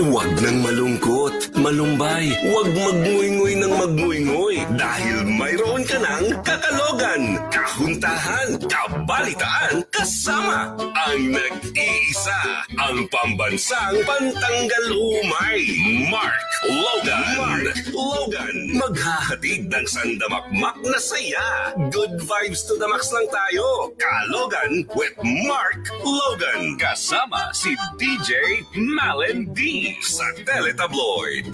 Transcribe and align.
Huwag 0.00 0.32
nang 0.40 0.64
malungkot, 0.64 1.60
malumbay, 1.60 2.32
huwag 2.48 2.72
magnguy-nguy 2.72 3.52
ng 3.60 3.68
magnguy-nguy 3.68 4.56
dahil 4.80 5.28
mayroon 5.28 5.84
ka 5.84 6.00
ng 6.00 6.40
kakalogan, 6.40 7.36
kahuntahan, 7.52 8.48
kabalitaan, 8.64 9.84
kasama 9.92 10.72
ang 10.96 11.20
nag-iisa, 11.36 12.64
ang 12.80 13.04
pambansang 13.12 14.00
pantanggal 14.08 14.84
umay, 14.88 15.68
Mark 16.08 16.50
Logan. 16.64 17.24
Mark 17.40 17.80
Logan, 17.88 18.56
maghahatid 18.76 19.72
ng 19.72 19.86
sandamakmak 19.88 20.76
na 20.84 21.00
saya. 21.00 21.72
Good 21.88 22.20
vibes 22.20 22.68
to 22.68 22.76
the 22.76 22.84
max 22.84 23.08
lang 23.16 23.24
tayo. 23.32 23.96
Kalogan 23.96 24.84
with 24.92 25.16
Mark 25.48 25.80
Logan. 26.04 26.76
Kasama 26.76 27.48
si 27.56 27.72
DJ 27.96 28.60
Malen 28.76 29.56
D 29.56 29.89
sa 29.98 30.26
Teletabloid. 30.46 31.50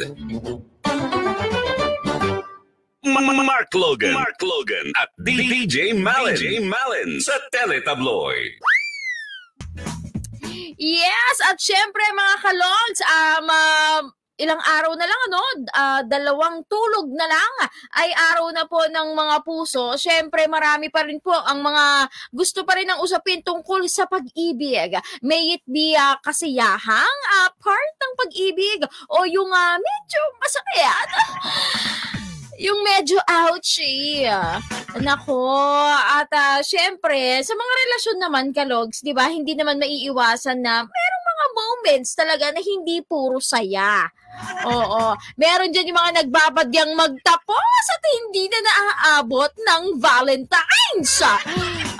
Ma- 3.07 3.25
Ma- 3.25 3.47
Mark 3.47 3.73
Logan. 3.73 4.13
Mark 4.13 4.37
Logan 4.43 4.93
at 5.01 5.09
DJ 5.25 5.97
Malen. 5.97 6.37
DJ 6.37 6.61
Malen 6.61 7.21
sa 7.25 7.33
Teletabloid. 7.49 8.53
Yes, 10.77 11.37
at 11.49 11.57
syempre 11.57 12.05
mga 12.13 12.37
kalogs, 12.45 13.01
um, 13.09 13.47
um, 13.49 14.03
ilang 14.37 14.61
araw 14.61 14.93
na 14.97 15.07
lang 15.09 15.21
ano, 15.33 15.41
ah, 15.73 16.01
dalawang 16.05 16.65
tulog 16.69 17.09
na 17.09 17.25
lang 17.25 17.53
ay 17.97 18.13
araw 18.13 18.53
na 18.53 18.69
po 18.69 18.85
ng 18.85 19.09
mga 19.17 19.37
puso. 19.43 19.97
Syempre 19.97 20.45
marami 20.45 20.93
pa 20.93 21.05
rin 21.09 21.21
po 21.21 21.33
ang 21.33 21.65
mga 21.65 22.09
gusto 22.33 22.63
pa 22.69 22.77
rin 22.77 22.89
ng 22.89 23.01
usapin 23.01 23.41
tungkol 23.41 23.89
sa 23.89 24.05
pag-ibig. 24.05 24.93
May 25.25 25.57
it 25.57 25.65
be 25.65 25.97
ah, 25.97 26.21
kasiyahang 26.21 27.21
ah, 27.41 27.49
part 27.57 27.93
ng 27.97 28.13
pag-ibig 28.21 28.81
o 29.09 29.25
yung 29.25 29.49
ah, 29.53 29.81
medyo 29.81 30.21
masakit. 30.41 31.09
yung 32.67 32.81
medyo 32.85 33.21
ouchy. 33.29 34.25
Nako, 34.97 35.53
at 35.93 36.33
ah, 36.33 36.61
syempre, 36.65 37.45
sa 37.45 37.53
mga 37.53 37.73
relasyon 37.85 38.19
naman, 38.21 38.45
kalogs, 38.57 39.05
di 39.05 39.13
ba, 39.13 39.29
hindi 39.29 39.53
naman 39.53 39.77
maiiwasan 39.77 40.65
na 40.65 40.85
merong 40.85 41.25
mga 41.29 41.47
moments 41.53 42.17
talaga 42.17 42.49
na 42.57 42.65
hindi 42.65 43.05
puro 43.05 43.37
saya. 43.37 44.09
Oo. 44.67 45.15
Meron 45.39 45.71
dyan 45.71 45.89
yung 45.91 46.01
mga 46.01 46.15
nagbabadyang 46.25 46.93
magtapos 46.99 47.85
at 47.95 48.03
hindi 48.19 48.51
na 48.51 48.61
naaabot 48.61 49.53
ng 49.55 49.83
Valentine's. 50.03 51.15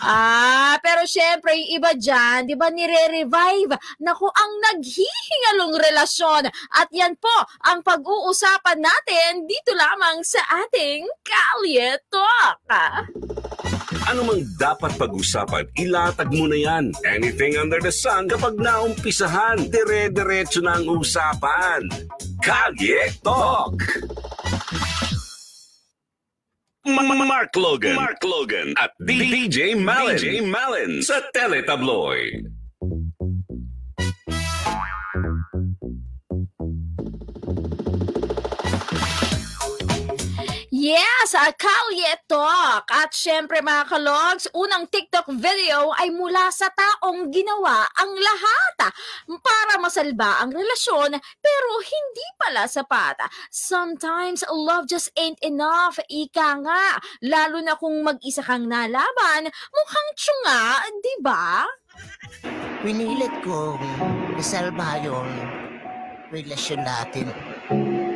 Ah, 0.01 0.77
pero 0.85 1.09
syempre, 1.09 1.57
yung 1.57 1.81
iba 1.81 1.91
dyan, 1.97 2.45
di 2.45 2.55
ba, 2.59 2.69
nire-revive. 2.69 3.75
Naku, 4.03 4.27
ang 4.29 4.53
naghihingalong 4.73 5.75
relasyon. 5.81 6.49
At 6.77 6.89
yan 6.93 7.17
po, 7.17 7.33
ang 7.65 7.81
pag-uusapan 7.81 8.79
natin 8.81 9.49
dito 9.49 9.73
lamang 9.73 10.21
sa 10.27 10.41
ating 10.67 11.07
Kalye 11.25 11.97
Talk. 12.13 12.61
Ano 14.07 14.23
mang 14.23 14.43
dapat 14.55 14.95
pag-usapan, 14.95 15.67
ilatag 15.75 16.31
mo 16.31 16.47
na 16.47 16.55
yan. 16.55 16.95
Anything 17.03 17.59
under 17.59 17.83
the 17.83 17.91
sun 17.91 18.31
kapag 18.31 18.55
naumpisahan, 18.55 19.67
dire-diretso 19.67 20.63
na 20.63 20.79
ang 20.79 20.87
usapan. 20.87 21.91
Kalye 22.39 23.11
Talk! 23.27 23.83
Ma- 26.87 27.03
Ma- 27.03 27.27
Mark 27.27 27.51
Logan. 27.57 27.95
Mark 27.95 28.23
Logan 28.23 28.75
at 28.79 28.91
DJ 29.03 29.75
Malen. 29.75 30.17
DJ 30.17 30.41
Malen 30.47 31.03
sa 31.03 31.19
Teletabloid. 31.35 32.56
Yes, 40.87 41.35
uh, 41.35 41.51
Kalye 41.51 42.15
Talk. 42.31 42.87
At 42.95 43.11
syempre 43.11 43.59
mga 43.59 43.91
kalogs, 43.91 44.47
unang 44.55 44.87
TikTok 44.87 45.27
video 45.35 45.91
ay 45.99 46.15
mula 46.15 46.47
sa 46.55 46.71
taong 46.71 47.27
ginawa 47.35 47.91
ang 47.99 48.15
lahat 48.15 48.95
para 49.43 49.83
masalba 49.83 50.39
ang 50.39 50.55
relasyon 50.55 51.19
pero 51.43 51.71
hindi 51.83 52.27
pala 52.39 52.71
sapat. 52.71 53.19
Sometimes 53.51 54.47
love 54.47 54.87
just 54.87 55.11
ain't 55.19 55.43
enough. 55.43 55.99
Ika 56.07 56.63
nga, 56.63 57.03
lalo 57.27 57.59
na 57.67 57.75
kung 57.75 58.07
mag-isa 58.07 58.47
kang 58.47 58.71
nalaban, 58.71 59.51
mukhang 59.51 60.11
tsunga, 60.15 60.87
di 61.03 61.15
ba? 61.19 61.67
Pinilit 62.87 63.35
kong 63.43 63.83
isalba 64.39 65.03
yung 65.03 65.35
relasyon 66.31 66.87
natin. 66.87 67.27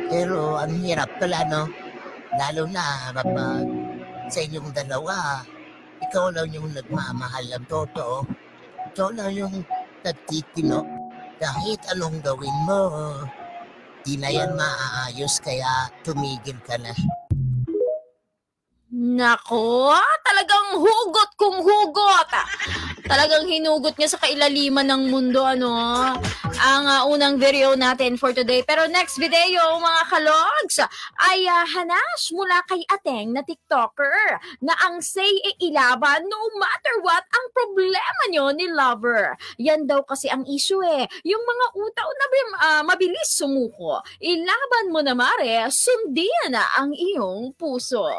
Pero 0.07 0.55
ang 0.55 0.71
hirap 0.79 1.11
pala, 1.19 1.43
no? 1.51 1.90
Lalo 2.39 2.63
na 2.71 3.11
kapag 3.11 3.65
sa 4.31 4.39
inyong 4.39 4.71
dalawa, 4.71 5.43
ikaw 5.99 6.31
lang 6.31 6.47
yung 6.55 6.71
nagmamahal 6.71 7.43
ng 7.51 7.65
totoo. 7.67 8.23
Ikaw 8.91 9.09
lang 9.11 9.35
yung 9.35 9.55
nagtitino. 10.01 10.87
Kahit 11.41 11.81
anong 11.91 12.23
gawin 12.23 12.57
mo, 12.63 12.81
di 14.07 14.15
na 14.15 14.31
yan 14.31 14.55
maaayos 14.55 15.43
kaya 15.43 15.91
tumigil 16.07 16.57
ka 16.63 16.79
na. 16.79 16.95
Nako, 18.91 19.95
talagang 20.19 20.75
hugot 20.75 21.31
kung 21.39 21.63
hugot. 21.63 22.27
Talagang 23.07 23.47
hinugot 23.47 23.95
niya 23.95 24.11
sa 24.11 24.19
kailaliman 24.19 24.83
ng 24.83 25.03
mundo, 25.07 25.47
ano? 25.47 25.71
Ang 26.59 26.83
ah, 26.91 27.07
unang 27.07 27.39
video 27.39 27.71
natin 27.79 28.19
for 28.19 28.35
today. 28.35 28.67
Pero 28.67 28.91
next 28.91 29.15
video, 29.15 29.63
mga 29.79 30.03
kalogs, 30.11 30.83
ay 31.23 31.39
ah, 31.47 31.63
hanas 31.63 32.35
mula 32.35 32.67
kay 32.67 32.83
Ateng 32.91 33.31
na 33.31 33.47
TikToker 33.47 34.43
na 34.59 34.75
ang 34.83 34.99
say 34.99 35.39
e 35.39 35.71
ilaban 35.71 36.27
no 36.27 36.41
matter 36.59 36.99
what 36.99 37.23
ang 37.31 37.45
problema 37.55 38.21
nyo 38.27 38.51
ni 38.51 38.67
lover. 38.67 39.39
Yan 39.55 39.87
daw 39.87 40.03
kasi 40.03 40.27
ang 40.27 40.43
issue 40.43 40.83
eh. 40.83 41.07
Yung 41.23 41.43
mga 41.47 41.65
utaw 41.79 42.09
na 42.11 42.25
bim- 42.27 42.59
ah, 42.59 42.83
mabilis 42.83 43.39
sumuko. 43.39 44.03
Ilaban 44.19 44.91
mo 44.91 44.99
na 44.99 45.15
mare, 45.15 45.71
sundin 45.71 46.59
ang 46.59 46.91
iyong 46.91 47.55
puso. 47.55 48.11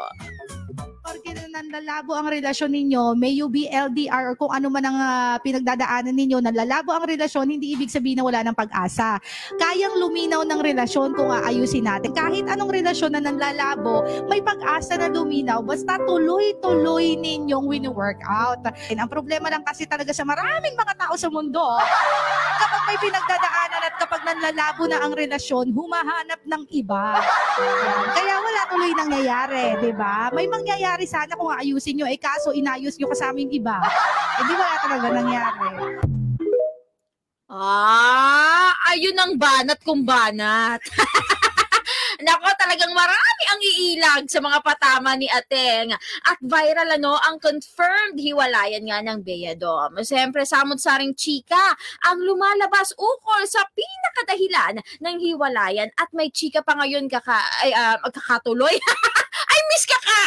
Porque 1.03 1.35
nanlalabo 1.51 2.15
ang 2.15 2.31
relasyon 2.31 2.71
ninyo, 2.71 3.11
may 3.19 3.35
you 3.35 3.51
be 3.51 3.67
LDR 3.67 4.31
or 4.31 4.35
kung 4.39 4.55
ano 4.55 4.71
man 4.71 4.87
ang 4.87 4.95
ah, 4.95 5.35
pinagdadaanan 5.43 6.15
ninyo, 6.15 6.39
nanlalabo 6.39 6.95
ang 6.95 7.03
relasyon, 7.03 7.51
hindi 7.51 7.75
ibig 7.75 7.91
sabihin 7.91 8.23
na 8.23 8.25
wala 8.25 8.39
ng 8.47 8.55
pag-asa. 8.55 9.19
Kayang 9.59 9.99
luminaw 9.99 10.47
ng 10.47 10.63
relasyon 10.63 11.11
kung 11.11 11.27
aayusin 11.27 11.91
natin. 11.91 12.15
Kahit 12.15 12.47
anong 12.47 12.71
relasyon 12.71 13.19
na 13.19 13.21
nanlalabo, 13.21 14.07
may 14.31 14.39
pag-asa 14.39 14.95
na 14.95 15.11
luminaw, 15.11 15.59
basta 15.59 15.99
tuloy-tuloy 16.07 17.19
ninyong 17.19 17.67
wini-work 17.67 18.23
out. 18.23 18.63
And 18.87 19.03
ang 19.03 19.11
problema 19.11 19.51
lang 19.51 19.67
kasi 19.67 19.83
talaga 19.83 20.15
sa 20.15 20.23
maraming 20.23 20.79
mga 20.79 20.93
tao 21.03 21.19
sa 21.19 21.27
mundo, 21.27 21.61
kapag 22.63 22.83
may 22.87 22.97
pinagdadaanan 23.03 23.81
at 23.91 23.95
kapag 23.99 24.21
nanlalabo 24.23 24.87
na 24.87 25.03
ang 25.03 25.11
relasyon, 25.11 25.75
humahanap 25.75 26.39
ng 26.47 26.63
iba. 26.71 27.19
Kaya 28.15 28.35
wala 28.39 28.61
tuloy 28.71 28.91
nangyayari, 28.95 29.83
di 29.83 29.91
ba? 29.91 30.31
May 30.31 30.47
mangyayari 30.47 30.92
sana 31.01 31.33
kung 31.33 31.49
aayusin 31.49 31.97
nyo, 31.97 32.05
eh 32.05 32.21
kaso 32.21 32.53
inayos 32.53 32.93
nyo 33.01 33.09
kasama 33.09 33.41
yung 33.41 33.49
iba. 33.49 33.81
Eh 34.37 34.43
di 34.45 34.53
wala 34.53 34.75
talaga 34.77 35.07
nangyari. 35.09 35.67
Ah, 37.49 38.73
ayun 38.93 39.17
ang 39.17 39.33
banat 39.37 39.81
kung 39.81 40.05
banat. 40.05 40.81
Nako, 42.23 42.47
talagang 42.55 42.93
marami 42.95 43.43
ang 43.51 43.59
iilag 43.59 44.23
sa 44.31 44.39
mga 44.39 44.63
patama 44.63 45.17
ni 45.19 45.27
Ateng. 45.27 45.91
At 46.23 46.39
viral 46.39 46.95
ano, 46.95 47.19
ang 47.19 47.37
confirmed 47.43 48.15
hiwalayan 48.15 48.87
nga 48.87 49.03
ng 49.03 49.19
Bea 49.25 49.57
Dom. 49.59 49.99
Siyempre, 50.01 50.47
samot-saring 50.47 51.17
chika 51.19 51.75
ang 52.07 52.23
lumalabas 52.23 52.95
ukol 52.95 53.43
sa 53.43 53.65
pinakadahilan 53.75 54.79
ng 55.03 55.15
hiwalayan 55.19 55.91
at 55.99 56.07
may 56.15 56.31
chika 56.31 56.63
pa 56.63 56.79
ngayon 56.79 57.11
kaka, 57.11 57.37
ay, 57.65 57.75
ah, 57.75 57.99
magkakatuloy. 57.99 58.77
ay, 59.63 59.69
miss 59.71 59.85
ka 59.87 59.97
ka! 60.03 60.21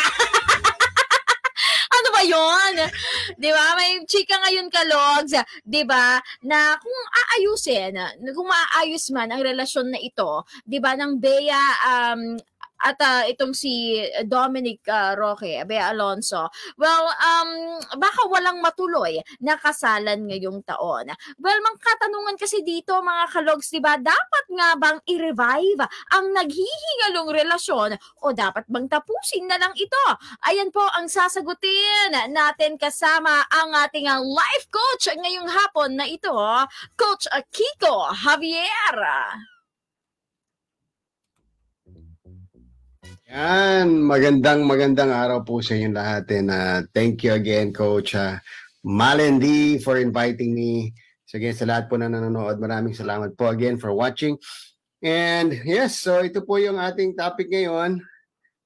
ano 1.97 2.09
ba 2.13 2.23
yon? 2.25 2.75
'Di 3.37 3.51
ba? 3.53 3.77
May 3.77 4.01
chika 4.09 4.37
ngayon 4.41 4.73
kalogs, 4.73 5.33
'di 5.65 5.83
ba? 5.85 6.21
Na 6.49 6.77
kung 6.81 7.01
aayusin, 7.13 7.97
kung 8.33 8.49
maayos 8.49 9.13
man 9.13 9.29
ang 9.33 9.45
relasyon 9.45 9.93
na 9.93 10.01
ito, 10.01 10.45
'di 10.65 10.79
ba 10.81 10.97
ng 10.97 11.21
Bea 11.21 11.65
um 11.85 12.41
at 12.83 12.99
ah, 13.01 13.25
itong 13.25 13.57
si 13.57 14.03
Dominic 14.29 14.85
ah, 14.89 15.17
Roque, 15.17 15.65
Bea 15.65 15.93
Alonso. 15.93 16.49
Well, 16.77 17.07
um, 17.09 17.81
baka 17.97 18.29
walang 18.29 18.61
matuloy 18.61 19.21
na 19.41 19.57
kasalan 19.57 20.29
ngayong 20.29 20.65
taon. 20.67 21.13
Well, 21.41 21.59
mga 21.61 21.79
katanungan 21.81 22.37
kasi 22.37 22.61
dito 22.61 22.99
mga 23.01 23.33
kalogs, 23.33 23.73
di 23.73 23.81
ba, 23.81 23.97
dapat 23.97 24.45
nga 24.53 24.69
bang 24.77 24.99
i-revive 25.09 25.83
ang 26.13 26.33
naghihingalong 26.37 27.31
relasyon 27.33 27.91
o 28.23 28.33
dapat 28.33 28.69
bang 28.69 28.87
tapusin 28.89 29.49
na 29.49 29.57
lang 29.57 29.73
ito? 29.77 30.05
Ayan 30.47 30.69
po 30.69 30.85
ang 30.93 31.09
sasagutin 31.09 32.13
natin 32.31 32.77
kasama 32.77 33.45
ang 33.49 33.73
ating 33.89 34.09
ah, 34.11 34.21
life 34.21 34.67
coach 34.69 35.09
ngayong 35.17 35.49
hapon 35.49 35.97
na 35.97 36.07
ito, 36.07 36.35
Coach 36.95 37.27
Kiko 37.51 38.13
Javier. 38.13 39.56
Yan, 43.27 44.07
magandang 44.07 44.63
magandang 44.71 45.11
araw 45.11 45.43
po 45.43 45.59
sa 45.59 45.75
inyo 45.75 45.91
lahat 45.91 46.31
and 46.31 46.47
uh, 46.47 46.79
thank 46.95 47.27
you 47.27 47.35
again 47.35 47.75
Coach 47.75 48.15
uh, 48.15 48.39
Malendi 48.87 49.83
for 49.83 49.99
inviting 49.99 50.55
me. 50.55 50.95
So 51.27 51.43
again, 51.43 51.59
sa 51.59 51.67
lahat 51.67 51.91
po 51.91 51.99
na 51.99 52.07
nanonood, 52.07 52.63
maraming 52.63 52.95
salamat 52.95 53.35
po 53.35 53.51
again 53.51 53.83
for 53.83 53.91
watching. 53.91 54.39
And 55.03 55.51
yes, 55.67 55.99
so 55.99 56.23
ito 56.23 56.47
po 56.47 56.63
yung 56.63 56.79
ating 56.79 57.19
topic 57.19 57.51
ngayon, 57.51 57.99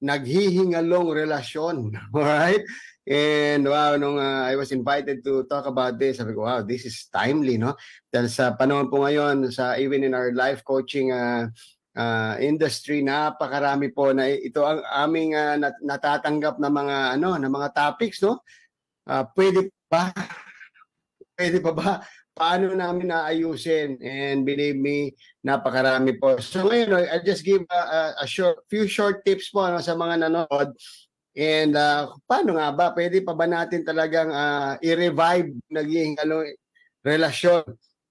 naghihingalong 0.04 1.08
relasyon. 1.08 1.96
Alright? 2.12 2.60
And 3.08 3.64
wow, 3.64 3.96
nung 3.96 4.20
uh, 4.20 4.44
I 4.44 4.60
was 4.60 4.76
invited 4.76 5.24
to 5.24 5.48
talk 5.48 5.64
about 5.64 5.96
this, 5.96 6.20
sabi 6.20 6.36
ko, 6.36 6.44
wow, 6.44 6.60
this 6.60 6.84
is 6.84 7.08
timely, 7.08 7.56
no? 7.56 7.80
Dahil 8.12 8.28
sa 8.28 8.52
panahon 8.52 8.92
po 8.92 9.08
ngayon, 9.08 9.48
sa 9.48 9.80
even 9.80 10.04
in 10.04 10.12
our 10.12 10.36
life 10.36 10.60
coaching 10.68 11.16
uh, 11.16 11.48
uh, 11.96 12.34
industry 12.38 13.02
napakarami 13.02 13.90
po 13.90 14.14
na 14.14 14.30
ito 14.30 14.62
ang 14.62 14.82
aming 14.86 15.34
uh, 15.34 15.56
nat- 15.58 15.82
natatanggap 15.82 16.60
na 16.62 16.70
mga 16.70 16.96
ano 17.18 17.34
na 17.38 17.50
mga 17.50 17.68
topics 17.74 18.22
no? 18.22 18.42
Uh, 19.08 19.26
pwede 19.34 19.72
pa 19.90 20.14
pwede 21.34 21.58
pa 21.58 21.72
ba? 21.72 21.90
Paano 22.30 22.72
namin 22.72 23.10
naayusin? 23.10 24.00
And 24.00 24.46
believe 24.46 24.78
me 24.78 25.12
napakarami 25.44 26.16
po. 26.16 26.38
So 26.38 26.68
ngayon 26.68 27.10
I 27.10 27.18
just 27.26 27.42
give 27.42 27.66
a, 27.68 27.80
a, 27.80 28.00
a 28.22 28.26
short 28.26 28.64
few 28.70 28.86
short 28.86 29.26
tips 29.26 29.50
po 29.50 29.66
ano, 29.66 29.82
sa 29.82 29.98
mga 29.98 30.28
nanood 30.28 30.70
and 31.34 31.74
uh, 31.74 32.10
paano 32.26 32.58
nga 32.58 32.70
ba? 32.74 32.86
Pwede 32.94 33.22
pa 33.22 33.34
ba 33.34 33.46
natin 33.46 33.86
talagang 33.86 34.30
uh, 34.30 34.76
i-revive 34.82 35.52
naging 35.70 36.18
ano 36.22 36.46
relasyon? 37.02 37.64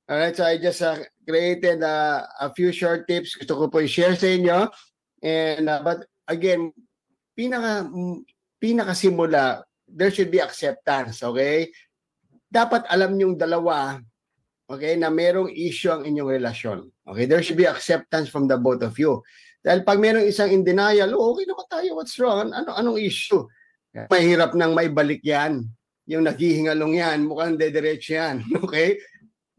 Alright, 0.09 0.33
so 0.33 0.41
I 0.41 0.57
just 0.57 0.81
uh, 0.81 0.97
created 1.29 1.85
uh, 1.85 2.25
a 2.41 2.49
few 2.57 2.73
short 2.73 3.05
tips. 3.05 3.37
Gusto 3.37 3.53
ko 3.53 3.63
po 3.69 3.85
i-share 3.85 4.17
sa 4.17 4.25
inyo. 4.25 4.65
And, 5.21 5.69
uh, 5.69 5.85
but 5.85 6.09
again, 6.25 6.73
pinaka, 7.37 7.85
pinakasimula, 8.57 9.61
there 9.85 10.09
should 10.09 10.33
be 10.33 10.41
acceptance, 10.41 11.21
okay? 11.21 11.69
Dapat 12.49 12.89
alam 12.89 13.13
niyong 13.13 13.37
dalawa, 13.37 14.01
okay, 14.65 14.97
na 14.97 15.13
merong 15.13 15.53
issue 15.53 15.93
ang 15.93 16.09
inyong 16.09 16.41
relasyon. 16.41 16.89
Okay, 17.05 17.29
there 17.29 17.45
should 17.45 17.61
be 17.61 17.69
acceptance 17.69 18.25
from 18.25 18.49
the 18.49 18.57
both 18.57 18.81
of 18.81 18.97
you. 18.97 19.21
Dahil 19.61 19.85
pag 19.85 20.01
merong 20.01 20.25
isang 20.25 20.49
in 20.49 20.65
denial, 20.65 21.13
oh, 21.13 21.37
okay 21.37 21.45
naman 21.45 21.67
tayo, 21.69 21.89
what's 21.93 22.17
wrong? 22.17 22.49
Ano, 22.49 22.73
anong 22.73 22.97
issue? 22.97 23.45
Mahirap 23.93 24.57
nang 24.57 24.73
maibalik 24.73 25.21
yan. 25.21 25.65
Yung 26.09 26.25
naghihingalong 26.25 26.97
yan, 26.97 27.21
mukhang 27.29 27.53
dediretso 27.53 28.17
yan. 28.17 28.41
Okay? 28.65 28.97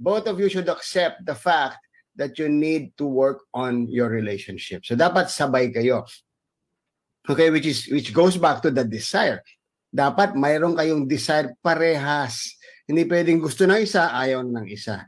Both 0.00 0.24
of 0.24 0.40
you 0.40 0.48
should 0.48 0.66
accept 0.72 1.20
the 1.28 1.36
fact 1.36 1.76
that 2.16 2.40
you 2.40 2.48
need 2.48 2.96
to 2.96 3.04
work 3.04 3.44
on 3.52 3.84
your 3.92 4.08
relationship. 4.08 4.88
So 4.88 4.96
dapat 4.96 5.28
sabay 5.28 5.68
kayo. 5.70 6.08
Okay, 7.28 7.52
which 7.52 7.68
is 7.68 7.84
which 7.92 8.16
goes 8.16 8.40
back 8.40 8.64
to 8.64 8.72
the 8.72 8.82
desire. 8.82 9.44
Dapat 9.92 10.34
mayroon 10.34 10.72
kayong 10.72 11.04
desire 11.04 11.52
parehas. 11.60 12.56
Hindi 12.88 13.06
pwedeng 13.06 13.38
gusto 13.38 13.68
ng 13.68 13.84
isa, 13.84 14.10
ayaw 14.10 14.42
ng 14.42 14.66
isa. 14.66 15.04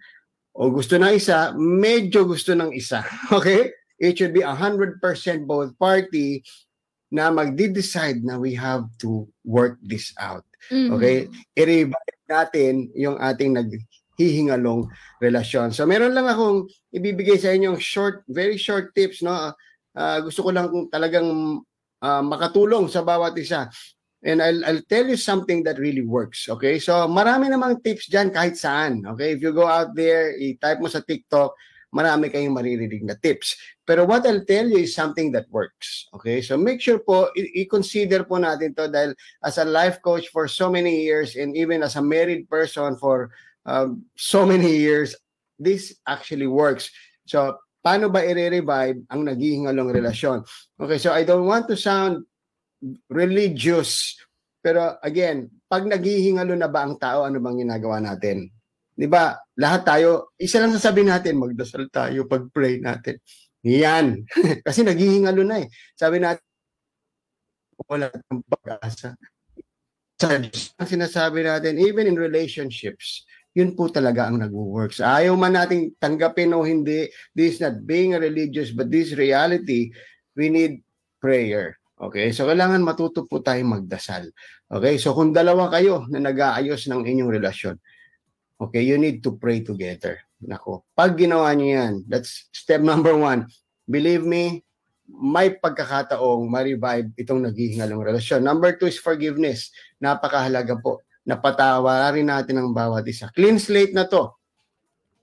O 0.52 0.68
gusto 0.68 1.00
ng 1.00 1.16
isa, 1.16 1.56
medyo 1.56 2.28
gusto 2.28 2.52
ng 2.52 2.70
isa. 2.76 3.02
Okay? 3.32 3.72
It 4.02 4.18
should 4.18 4.34
be 4.34 4.42
100% 4.42 4.98
both 5.46 5.78
party 5.78 6.42
na 7.14 7.30
magdi-decide 7.30 8.26
na 8.26 8.34
we 8.34 8.50
have 8.58 8.82
to 8.98 9.30
work 9.46 9.78
this 9.78 10.10
out. 10.18 10.42
Mhm. 10.74 10.90
Okay? 10.98 11.16
I-revive 11.54 12.22
natin 12.26 12.90
yung 12.98 13.16
ating 13.22 13.54
nag 13.54 13.70
hihingalong 14.20 14.88
relasyon. 15.20 15.72
So 15.72 15.88
meron 15.88 16.12
lang 16.12 16.28
akong 16.28 16.68
ibibigay 16.92 17.40
sa 17.40 17.52
inyong 17.52 17.80
short, 17.80 18.24
very 18.28 18.60
short 18.60 18.92
tips, 18.92 19.24
no? 19.24 19.56
Ah, 19.92 20.18
gusto 20.20 20.44
ko 20.44 20.50
lang 20.52 20.68
talagang 20.88 21.60
ah, 22.04 22.24
makatulong 22.24 22.88
sa 22.88 23.04
bawat 23.04 23.36
isa. 23.36 23.68
And 24.22 24.38
I'll, 24.38 24.62
I'll 24.62 24.86
tell 24.86 25.02
you 25.02 25.18
something 25.18 25.66
that 25.66 25.82
really 25.82 26.06
works, 26.06 26.46
okay? 26.46 26.78
So 26.78 26.94
marami 27.10 27.50
namang 27.50 27.82
tips 27.82 28.06
dyan 28.06 28.30
kahit 28.30 28.54
saan, 28.54 29.02
okay? 29.02 29.34
If 29.34 29.42
you 29.42 29.50
go 29.50 29.66
out 29.66 29.98
there, 29.98 30.30
i-type 30.38 30.78
mo 30.78 30.86
sa 30.86 31.02
TikTok, 31.02 31.50
marami 31.90 32.32
kayong 32.32 32.54
maririnig 32.54 33.02
na 33.04 33.18
tips. 33.18 33.58
Pero 33.82 34.06
what 34.06 34.24
I'll 34.24 34.46
tell 34.46 34.64
you 34.64 34.86
is 34.86 34.94
something 34.94 35.34
that 35.34 35.50
works, 35.50 36.06
okay? 36.14 36.40
So 36.40 36.56
make 36.56 36.80
sure 36.80 37.02
po, 37.02 37.34
i-consider 37.34 38.22
po 38.22 38.38
natin 38.38 38.78
to 38.78 38.86
dahil 38.86 39.12
as 39.42 39.58
a 39.58 39.66
life 39.66 39.98
coach 40.00 40.30
for 40.32 40.46
so 40.46 40.70
many 40.70 41.02
years 41.02 41.34
and 41.34 41.52
even 41.58 41.82
as 41.82 41.98
a 41.98 42.02
married 42.02 42.46
person 42.46 42.94
for 42.96 43.34
um, 43.66 44.06
so 44.16 44.46
many 44.46 44.76
years, 44.76 45.16
this 45.58 45.94
actually 46.06 46.46
works. 46.46 46.90
So, 47.26 47.58
paano 47.82 48.10
ba 48.10 48.22
i-revive 48.22 49.02
ang 49.10 49.22
naghihingalong 49.26 49.90
relasyon? 49.90 50.46
Okay, 50.78 50.98
so 50.98 51.10
I 51.14 51.26
don't 51.26 51.46
want 51.46 51.66
to 51.70 51.76
sound 51.78 52.26
religious, 53.10 54.18
pero 54.62 54.98
again, 55.02 55.50
pag 55.70 55.86
naghihingalo 55.86 56.54
na 56.54 56.70
ba 56.70 56.86
ang 56.86 56.98
tao, 56.98 57.26
ano 57.26 57.38
bang 57.38 57.66
ginagawa 57.66 58.02
natin? 58.02 58.50
'Di 58.94 59.06
ba? 59.10 59.38
Lahat 59.58 59.82
tayo, 59.82 60.34
isa 60.38 60.62
lang 60.62 60.74
sasabihin 60.74 61.10
natin, 61.10 61.38
magdasal 61.38 61.88
tayo, 61.90 62.26
pag-pray 62.26 62.78
natin. 62.78 63.18
Yan. 63.62 64.26
Kasi 64.66 64.82
naghihingalo 64.82 65.42
na 65.46 65.62
eh. 65.62 65.68
Sabi 65.94 66.18
natin, 66.18 66.42
wala 67.86 68.10
ng 68.10 68.42
pag-asa. 68.46 69.14
Ang 70.78 70.86
sinasabi 70.86 71.42
natin, 71.42 71.82
even 71.82 72.06
in 72.06 72.14
relationships, 72.14 73.26
yun 73.52 73.76
po 73.76 73.92
talaga 73.92 74.28
ang 74.28 74.40
nag-work. 74.40 74.96
So, 74.96 75.04
ayaw 75.04 75.36
man 75.36 75.56
nating 75.56 76.00
tanggapin 76.00 76.56
o 76.56 76.64
hindi, 76.64 77.12
this 77.36 77.56
is 77.56 77.60
not 77.60 77.84
being 77.84 78.16
religious, 78.16 78.72
but 78.72 78.88
this 78.88 79.12
reality, 79.12 79.92
we 80.32 80.48
need 80.48 80.80
prayer. 81.20 81.76
Okay? 82.00 82.32
So, 82.32 82.48
kailangan 82.48 82.80
matuto 82.80 83.28
po 83.28 83.44
tayong 83.44 83.84
magdasal. 83.84 84.32
Okay? 84.72 84.96
So, 84.96 85.12
kung 85.12 85.36
dalawa 85.36 85.68
kayo 85.68 86.08
na 86.08 86.24
nag-aayos 86.32 86.88
ng 86.88 87.04
inyong 87.04 87.30
relasyon, 87.30 87.76
okay, 88.56 88.80
you 88.80 88.96
need 88.96 89.20
to 89.20 89.36
pray 89.36 89.60
together. 89.60 90.22
Nako, 90.42 90.88
pag 90.96 91.14
ginawa 91.14 91.52
niyo 91.52 91.76
yan, 91.76 91.94
that's 92.08 92.48
step 92.50 92.80
number 92.80 93.14
one. 93.14 93.46
Believe 93.84 94.24
me, 94.24 94.64
may 95.12 95.52
pagkakataong 95.52 96.48
ma-revive 96.48 97.12
itong 97.20 97.44
naghihingalong 97.44 98.00
relasyon. 98.00 98.40
Number 98.40 98.72
two 98.80 98.88
is 98.88 98.96
forgiveness. 98.96 99.74
Napakahalaga 100.00 100.78
po 100.80 101.04
napatawarin 101.26 102.26
natin 102.26 102.58
ang 102.58 102.74
bawat 102.74 103.06
isa. 103.06 103.30
Clean 103.34 103.58
slate 103.58 103.94
na 103.94 104.06
to. 104.06 104.34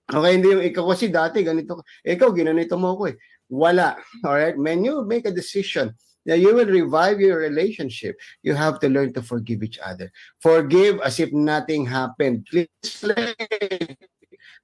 Okay, 0.09 0.31
hindi 0.41 0.49
yung 0.49 0.65
ikaw 0.65 0.89
kasi 0.89 1.13
dati 1.13 1.45
ganito. 1.45 1.85
Ikaw, 2.01 2.33
ginanito 2.33 2.79
mo 2.81 2.97
ko 2.97 3.13
eh. 3.13 3.15
Wala. 3.49 3.93
Alright? 4.25 4.57
When 4.57 4.81
you 4.81 5.05
make 5.05 5.29
a 5.29 5.33
decision 5.33 5.93
that 6.25 6.41
you 6.41 6.53
will 6.57 6.69
revive 6.69 7.21
your 7.21 7.37
relationship, 7.37 8.17
you 8.41 8.57
have 8.57 8.81
to 8.81 8.89
learn 8.89 9.13
to 9.13 9.21
forgive 9.21 9.61
each 9.61 9.77
other. 9.77 10.09
Forgive 10.41 10.97
as 11.05 11.21
if 11.21 11.29
nothing 11.29 11.85
happened. 11.85 12.49
Clean 12.49 12.69
slate. 12.81 13.37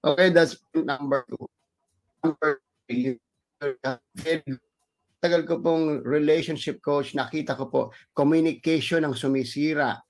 Okay, 0.02 0.30
that's 0.30 0.58
number 0.74 1.26
two. 1.30 1.46
Number 2.26 2.62
three, 2.86 3.22
tagal 5.22 5.42
ko 5.50 5.58
pong 5.58 6.06
relationship 6.06 6.82
coach, 6.82 7.18
nakita 7.18 7.58
ko 7.58 7.66
po, 7.66 7.82
communication 8.14 9.02
ang 9.06 9.18
sumisira 9.18 10.05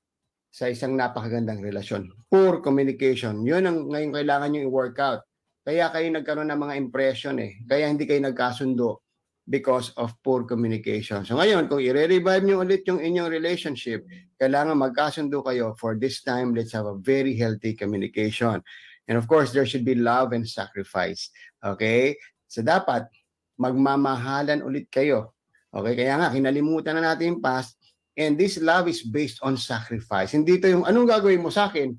sa 0.56 0.72
isang 0.72 0.96
napakagandang 0.96 1.60
relasyon. 1.60 2.08
Poor 2.32 2.64
communication. 2.64 3.44
Yun 3.44 3.68
ang 3.68 3.78
ngayon 3.92 4.16
kailangan 4.16 4.48
nyo 4.56 4.62
i-work 4.72 4.96
out. 5.04 5.28
Kaya 5.68 5.92
kayo 5.92 6.08
nagkaroon 6.16 6.48
ng 6.48 6.62
mga 6.64 6.76
impression 6.80 7.36
eh. 7.44 7.60
Kaya 7.68 7.92
hindi 7.92 8.08
kayo 8.08 8.24
nagkasundo 8.24 9.04
because 9.44 9.92
of 10.00 10.16
poor 10.24 10.48
communication. 10.48 11.28
So 11.28 11.36
ngayon, 11.36 11.68
kung 11.68 11.84
i-revive 11.84 12.48
nyo 12.48 12.64
ulit 12.64 12.88
yung 12.88 13.04
inyong 13.04 13.28
relationship, 13.28 14.08
kailangan 14.40 14.80
magkasundo 14.80 15.44
kayo 15.44 15.76
for 15.76 16.00
this 16.00 16.24
time, 16.24 16.56
let's 16.56 16.72
have 16.72 16.88
a 16.88 16.96
very 17.04 17.36
healthy 17.36 17.76
communication. 17.76 18.64
And 19.12 19.20
of 19.20 19.28
course, 19.28 19.52
there 19.52 19.68
should 19.68 19.84
be 19.84 20.00
love 20.00 20.32
and 20.32 20.48
sacrifice. 20.48 21.36
Okay? 21.60 22.16
So 22.48 22.64
dapat, 22.64 23.12
magmamahalan 23.60 24.64
ulit 24.64 24.88
kayo. 24.88 25.36
Okay? 25.76 26.00
Kaya 26.00 26.16
nga, 26.16 26.32
kinalimutan 26.32 26.96
na 26.96 27.12
natin 27.12 27.36
yung 27.36 27.44
past, 27.44 27.76
And 28.16 28.40
this 28.40 28.56
love 28.58 28.88
is 28.88 29.04
based 29.04 29.44
on 29.44 29.60
sacrifice. 29.60 30.32
Hindi 30.32 30.60
ito 30.60 30.72
yung 30.72 30.88
anong 30.88 31.08
gagawin 31.12 31.44
mo 31.44 31.52
sa 31.52 31.68
akin. 31.68 31.92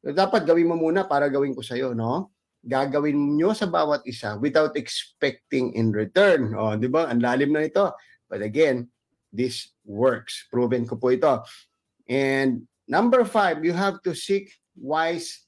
Dapat 0.00 0.46
gawin 0.46 0.70
mo 0.70 0.78
muna 0.78 1.04
para 1.04 1.26
gawin 1.26 1.52
ko 1.52 1.60
sa 1.60 1.74
iyo, 1.74 1.90
no? 1.92 2.30
Gagawin 2.62 3.36
nyo 3.36 3.50
sa 3.52 3.66
bawat 3.66 4.06
isa 4.06 4.38
without 4.38 4.78
expecting 4.78 5.74
in 5.74 5.90
return. 5.90 6.54
O, 6.54 6.78
di 6.78 6.86
ba? 6.86 7.10
Ang 7.10 7.20
lalim 7.20 7.50
na 7.50 7.66
ito. 7.66 7.90
But 8.30 8.46
again, 8.46 8.88
this 9.34 9.74
works. 9.82 10.46
Proven 10.48 10.86
ko 10.86 10.96
po 10.96 11.10
ito. 11.10 11.42
And 12.06 12.70
number 12.86 13.26
five, 13.26 13.66
you 13.66 13.74
have 13.74 13.98
to 14.06 14.14
seek 14.14 14.54
wise 14.78 15.44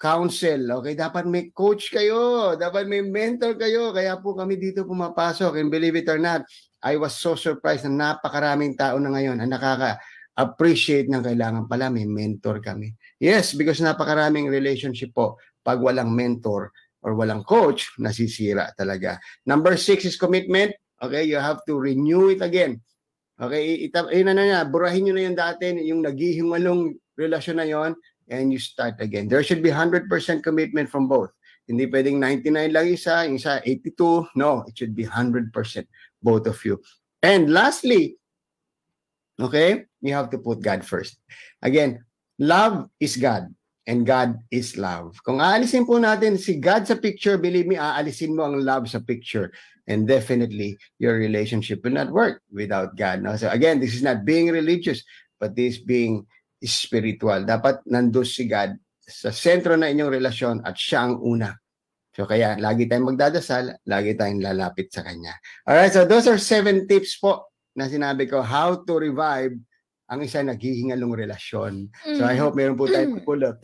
counsel. 0.00 0.80
Okay, 0.80 0.96
dapat 0.96 1.28
may 1.28 1.52
coach 1.52 1.92
kayo, 1.92 2.56
dapat 2.56 2.88
may 2.88 3.04
mentor 3.04 3.54
kayo. 3.54 3.92
Kaya 3.92 4.16
po 4.18 4.32
kami 4.32 4.56
dito 4.56 4.82
pumapasok. 4.88 5.60
And 5.60 5.68
believe 5.68 6.00
it 6.00 6.08
or 6.08 6.18
not, 6.18 6.48
I 6.80 6.96
was 6.96 7.16
so 7.16 7.36
surprised 7.36 7.84
na 7.84 8.16
napakaraming 8.16 8.76
tao 8.76 8.96
na 8.96 9.12
ngayon 9.12 9.36
ang 9.40 9.52
nakaka-appreciate 9.52 11.12
ng 11.12 11.20
kailangan 11.20 11.64
pala 11.68 11.92
may 11.92 12.08
mentor 12.08 12.64
kami. 12.64 12.96
Yes, 13.20 13.52
because 13.52 13.84
napakaraming 13.84 14.48
relationship 14.48 15.12
po 15.12 15.36
pag 15.60 15.76
walang 15.76 16.16
mentor 16.16 16.72
or 17.04 17.16
walang 17.16 17.44
coach, 17.44 17.92
nasisira 18.00 18.72
talaga. 18.76 19.20
Number 19.44 19.76
six 19.76 20.08
is 20.08 20.16
commitment. 20.16 20.72
Okay, 21.00 21.24
you 21.24 21.40
have 21.40 21.64
to 21.64 21.76
renew 21.76 22.32
it 22.32 22.44
again. 22.44 22.80
Okay, 23.40 23.88
ita, 23.88 24.04
yun 24.12 24.28
na 24.28 24.36
na, 24.36 24.68
burahin 24.68 25.08
nyo 25.08 25.14
na 25.16 25.24
yung 25.24 25.36
dati, 25.36 25.72
yung 25.72 26.04
naghihimalong 26.04 26.92
relasyon 27.16 27.56
na 27.56 27.64
yon 27.64 27.96
and 28.28 28.52
you 28.52 28.60
start 28.60 29.00
again. 29.00 29.32
There 29.32 29.40
should 29.40 29.64
be 29.64 29.72
100% 29.72 30.08
commitment 30.44 30.92
from 30.92 31.08
both. 31.08 31.32
Hindi 31.64 31.88
pwedeng 31.88 32.20
99 32.20 32.68
lang 32.68 32.86
isa, 32.88 33.24
isa 33.30 33.64
82. 33.64 34.34
No, 34.36 34.66
it 34.68 34.76
should 34.76 34.92
be 34.92 35.08
100% 35.08 35.54
both 36.22 36.46
of 36.46 36.56
you. 36.64 36.80
And 37.22 37.52
lastly, 37.52 38.16
okay, 39.40 39.84
you 40.00 40.14
have 40.14 40.30
to 40.30 40.38
put 40.38 40.62
God 40.62 40.84
first. 40.84 41.20
Again, 41.62 42.04
love 42.38 42.88
is 43.00 43.16
God 43.16 43.52
and 43.86 44.06
God 44.06 44.38
is 44.52 44.76
love. 44.76 45.18
Kung 45.24 45.40
aalisin 45.40 45.88
po 45.88 45.98
natin 46.00 46.38
si 46.38 46.60
God 46.60 46.86
sa 46.86 46.96
picture, 46.96 47.36
believe 47.36 47.66
me, 47.66 47.76
aalisin 47.76 48.36
mo 48.36 48.46
ang 48.48 48.60
love 48.60 48.88
sa 48.88 49.00
picture. 49.00 49.52
And 49.90 50.06
definitely, 50.06 50.78
your 51.02 51.18
relationship 51.18 51.82
will 51.82 51.98
not 51.98 52.14
work 52.14 52.46
without 52.52 52.94
God. 52.94 53.26
No? 53.26 53.34
So 53.34 53.50
again, 53.50 53.80
this 53.80 53.96
is 53.96 54.06
not 54.06 54.22
being 54.22 54.52
religious, 54.52 55.02
but 55.42 55.56
this 55.58 55.82
being 55.82 56.28
spiritual. 56.62 57.42
Dapat 57.42 57.82
nandun 57.90 58.22
si 58.22 58.46
God 58.46 58.76
sa 59.02 59.34
sentro 59.34 59.74
na 59.74 59.90
inyong 59.90 60.12
relasyon 60.14 60.56
at 60.62 60.78
siya 60.78 61.10
ang 61.10 61.18
una. 61.18 61.50
So 62.20 62.28
kaya 62.28 62.52
lagi 62.60 62.84
tayong 62.84 63.16
magdadasal, 63.16 63.80
lagi 63.88 64.12
tayong 64.12 64.44
lalapit 64.44 64.92
sa 64.92 65.00
Kanya. 65.00 65.32
Alright, 65.64 65.88
so 65.96 66.04
those 66.04 66.28
are 66.28 66.36
seven 66.36 66.84
tips 66.84 67.16
po 67.16 67.48
na 67.72 67.88
sinabi 67.88 68.28
ko 68.28 68.44
how 68.44 68.76
to 68.84 68.92
revive 69.00 69.56
ang 70.04 70.20
isa 70.20 70.44
naghihingalong 70.44 71.16
relasyon. 71.16 71.88
So 72.20 72.28
I 72.28 72.36
Mm. 72.36 72.40
hope 72.44 72.54
meron 72.60 72.76
po 72.76 72.92
tayong 72.92 73.24
pupulot. 73.24 73.56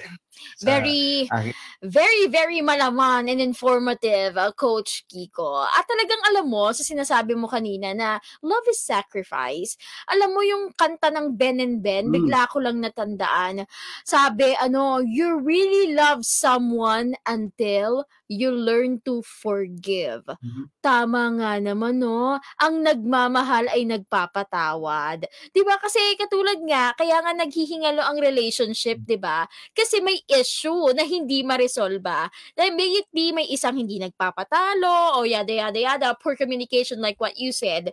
Very, 0.62 1.28
akin. 1.30 1.54
very, 1.82 2.26
very 2.28 2.60
malaman 2.60 3.30
and 3.30 3.40
informative, 3.40 4.36
uh, 4.36 4.52
Coach 4.52 5.04
Kiko. 5.08 5.64
At 5.66 5.84
talagang 5.86 6.22
alam 6.32 6.46
mo, 6.48 6.70
sa 6.72 6.82
sinasabi 6.82 7.36
mo 7.36 7.46
kanina 7.46 7.92
na 7.94 8.18
love 8.42 8.64
is 8.70 8.80
sacrifice, 8.80 9.76
alam 10.08 10.32
mo 10.32 10.40
yung 10.42 10.72
kanta 10.74 11.12
ng 11.12 11.36
Ben 11.36 11.60
and 11.60 11.80
Ben, 11.84 12.08
Mm. 12.08 12.14
bigla 12.14 12.48
ko 12.48 12.60
lang 12.62 12.80
natandaan. 12.80 13.64
Sabi, 14.02 14.54
ano, 14.58 14.98
you 15.00 15.38
really 15.38 15.92
love 15.94 16.24
someone 16.24 17.14
until 17.26 18.04
you 18.26 18.50
learn 18.50 18.98
to 19.06 19.22
forgive. 19.22 20.26
Mhm. 20.26 20.66
Tama 20.82 21.38
nga 21.38 21.52
naman, 21.62 22.02
no? 22.02 22.42
Ang 22.58 22.82
nagmamahal 22.82 23.70
ay 23.70 23.86
nagpapatawad. 23.86 25.26
'Di 25.54 25.62
ba 25.62 25.78
Kasi 25.78 26.00
katulad 26.18 26.58
nga, 26.66 26.90
kaya 26.98 27.22
nga 27.22 27.30
naghihingalo 27.30 28.02
ang 28.02 28.18
relationship, 28.18 28.98
'di 29.06 29.14
ba? 29.22 29.46
Kasi 29.70 30.02
may 30.02 30.18
issue 30.28 30.92
na 30.94 31.02
hindi 31.06 31.42
maresolba. 31.42 32.28
Like, 32.58 32.74
may 32.74 33.00
it 33.02 33.08
be 33.14 33.32
may 33.32 33.46
isang 33.50 33.78
hindi 33.78 33.98
nagpapatalo 33.98 35.18
o 35.18 35.24
yada 35.26 35.52
yada 35.52 35.78
yada, 35.78 36.08
poor 36.18 36.34
communication 36.36 37.00
like 37.00 37.18
what 37.18 37.38
you 37.38 37.50
said. 37.50 37.90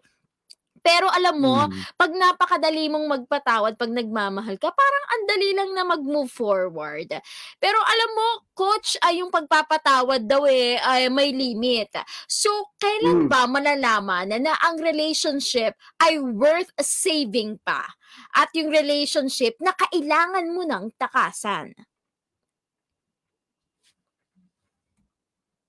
Pero 0.83 1.07
alam 1.07 1.39
mo, 1.39 1.71
Mm. 1.71 1.79
pag 1.95 2.11
napakadali 2.11 2.91
mong 2.91 3.07
magpatawad 3.07 3.79
pag 3.79 3.87
nagmamahal 3.87 4.59
ka, 4.59 4.67
parang 4.67 5.05
ang 5.15 5.23
dali 5.31 5.49
lang 5.55 5.71
na 5.71 5.87
mag-move 5.87 6.27
forward. 6.27 7.07
Pero 7.55 7.79
alam 7.79 8.11
mo, 8.11 8.27
coach, 8.51 8.99
ay 8.99 9.23
yung 9.23 9.31
pagpapatawad 9.31 10.27
daw 10.27 10.43
eh, 10.43 10.75
ay 10.83 11.07
may 11.07 11.31
limit. 11.31 11.87
So, 12.27 12.51
Mm. 12.51 12.67
kailan 12.83 13.19
ba 13.31 13.47
malalaman 13.47 14.35
na, 14.35 14.39
na 14.43 14.53
ang 14.59 14.75
relationship 14.83 15.79
ay 16.03 16.19
worth 16.19 16.75
saving 16.83 17.63
pa? 17.63 17.87
At 18.35 18.51
yung 18.51 18.67
relationship 18.67 19.55
na 19.63 19.71
kailangan 19.71 20.51
mo 20.51 20.67
ng 20.67 20.91
takasan? 20.99 21.71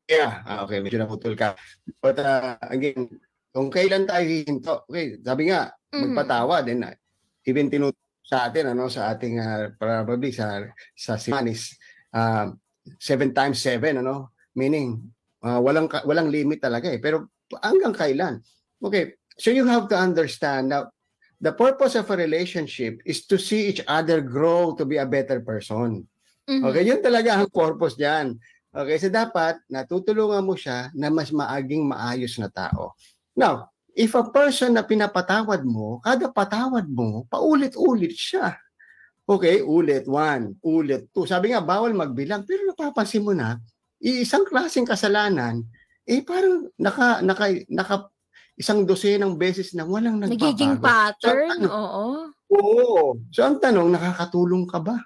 Yeah, 0.04 0.44
ah, 0.44 0.68
okay, 0.68 0.84
medyo 0.84 1.00
naputol 1.00 1.32
ka. 1.32 1.56
But 2.04 2.20
uh, 2.20 2.60
again, 2.68 3.08
kung 3.56 3.72
kailan 3.72 4.04
tayo 4.04 4.24
hihinto, 4.28 4.84
okay, 4.84 5.16
sabi 5.24 5.48
nga, 5.48 5.72
Mhm. 5.94 6.10
magpatawad, 6.10 6.64
and 6.68 6.90
uh, 6.90 6.94
even 7.46 7.70
tinuturo 7.70 8.18
sa 8.24 8.50
atin, 8.50 8.74
ano, 8.74 8.90
sa 8.90 9.14
ating, 9.14 9.38
uh, 9.40 9.72
probably 9.78 10.34
sa, 10.34 10.60
sa 10.92 11.14
Simanis, 11.16 11.78
uh, 12.12 12.50
seven 13.00 13.32
times 13.32 13.62
seven, 13.62 14.02
ano, 14.04 14.34
meaning, 14.58 15.00
uh, 15.40 15.60
walang, 15.62 15.88
walang 16.04 16.28
limit 16.28 16.60
talaga 16.60 16.90
eh, 16.92 17.00
pero 17.00 17.30
hanggang 17.64 17.94
kailan? 17.94 18.42
Okay, 18.82 19.16
so 19.38 19.48
you 19.54 19.64
have 19.64 19.86
to 19.88 19.96
understand 19.96 20.68
now, 20.68 20.90
the 21.40 21.52
purpose 21.54 21.94
of 21.96 22.10
a 22.10 22.16
relationship 22.18 23.00
is 23.08 23.24
to 23.24 23.38
see 23.40 23.70
each 23.72 23.80
other 23.88 24.20
grow 24.20 24.74
to 24.76 24.84
be 24.84 24.98
a 25.00 25.08
better 25.08 25.40
person. 25.40 26.04
Mhm. 26.44 26.60
Okay, 26.60 26.82
yun 26.84 27.00
talaga 27.00 27.40
ang 27.40 27.48
purpose 27.48 27.96
diyan. 27.96 28.36
Okay, 28.74 28.98
so 28.98 29.06
dapat 29.06 29.62
natutulungan 29.70 30.42
mo 30.42 30.58
siya 30.58 30.90
na 30.98 31.06
mas 31.06 31.30
maaging 31.30 31.86
maayos 31.86 32.34
na 32.42 32.50
tao. 32.50 32.98
Now, 33.38 33.70
if 33.94 34.18
a 34.18 34.26
person 34.26 34.74
na 34.74 34.82
pinapatawad 34.82 35.62
mo, 35.62 36.02
kada 36.02 36.26
patawad 36.26 36.90
mo, 36.90 37.22
paulit-ulit 37.30 38.18
siya. 38.18 38.58
Okay, 39.24 39.62
ulit 39.62 40.10
one, 40.10 40.58
ulit 40.66 41.06
two. 41.14 41.22
Sabi 41.22 41.54
nga, 41.54 41.62
bawal 41.62 41.94
magbilang. 41.94 42.42
Pero 42.42 42.66
napapansin 42.66 43.22
mo 43.22 43.30
na, 43.30 43.62
isang 44.02 44.42
klaseng 44.42 44.84
kasalanan, 44.84 45.62
eh 46.04 46.20
parang 46.26 46.66
naka, 46.74 47.22
naka, 47.22 47.46
naka 47.70 48.10
isang 48.58 48.82
dosenang 48.82 49.38
beses 49.38 49.70
na 49.72 49.86
walang 49.86 50.18
nagbabago. 50.18 50.50
Nagiging 50.50 50.76
pattern, 50.82 51.62
So, 51.62 51.70
oo. 51.70 52.06
Oo. 52.58 53.04
So 53.30 53.46
ang 53.46 53.62
tanong, 53.62 53.94
nakakatulong 53.94 54.66
ka 54.66 54.82
ba? 54.82 54.98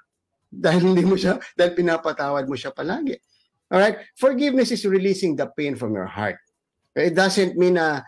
Dahil 0.48 0.96
hindi 0.96 1.04
mo 1.04 1.20
siya, 1.20 1.36
dahil 1.52 1.76
pinapatawad 1.76 2.48
mo 2.48 2.56
siya 2.56 2.72
palagi. 2.72 3.20
Alright? 3.68 4.00
Forgiveness 4.16 4.72
is 4.72 4.84
releasing 4.88 5.36
the 5.36 5.46
pain 5.52 5.76
from 5.76 5.92
your 5.92 6.08
heart. 6.08 6.40
It 6.96 7.14
doesn't 7.14 7.54
mean 7.54 7.76
na 7.76 8.02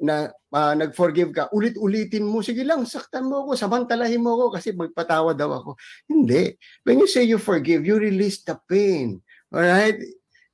na 0.00 0.32
ah, 0.50 0.72
nag-forgive 0.72 1.30
ka, 1.30 1.52
ulit-ulitin 1.52 2.24
mo, 2.24 2.40
sige 2.40 2.64
lang, 2.64 2.88
saktan 2.88 3.28
mo 3.28 3.44
ako, 3.44 3.52
samantalahin 3.52 4.24
mo 4.24 4.32
ako 4.34 4.56
kasi 4.56 4.72
magpatawad 4.72 5.36
daw 5.36 5.60
ako. 5.60 5.70
Hindi. 6.08 6.56
When 6.82 7.04
you 7.04 7.08
say 7.08 7.28
you 7.28 7.36
forgive, 7.36 7.84
you 7.84 8.00
release 8.00 8.40
the 8.42 8.56
pain. 8.64 9.20
Alright? 9.52 10.00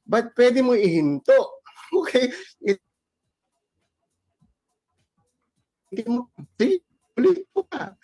But 0.03 0.35
pwede 0.35 0.61
mo 0.61 0.75
ihinto. 0.75 1.33
Okay? 1.87 2.35
It, 2.67 2.83
mo, 6.11 6.29
sige, 6.59 6.83
ulit 7.15 7.47
mo 7.55 7.63
pa. 7.63 7.95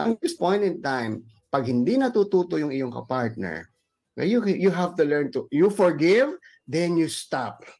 Ang 0.00 0.16
this 0.18 0.34
point 0.34 0.64
in 0.64 0.80
time, 0.80 1.22
pag 1.52 1.68
hindi 1.68 2.00
natututo 2.00 2.56
yung 2.56 2.72
iyong 2.72 2.90
kapartner, 2.90 3.68
you, 4.24 4.44
you 4.46 4.70
have 4.70 4.96
to 4.96 5.04
learn 5.04 5.32
to, 5.32 5.48
you 5.50 5.68
forgive, 5.68 6.32
then 6.68 6.96
you 6.96 7.08
stop. 7.08 7.64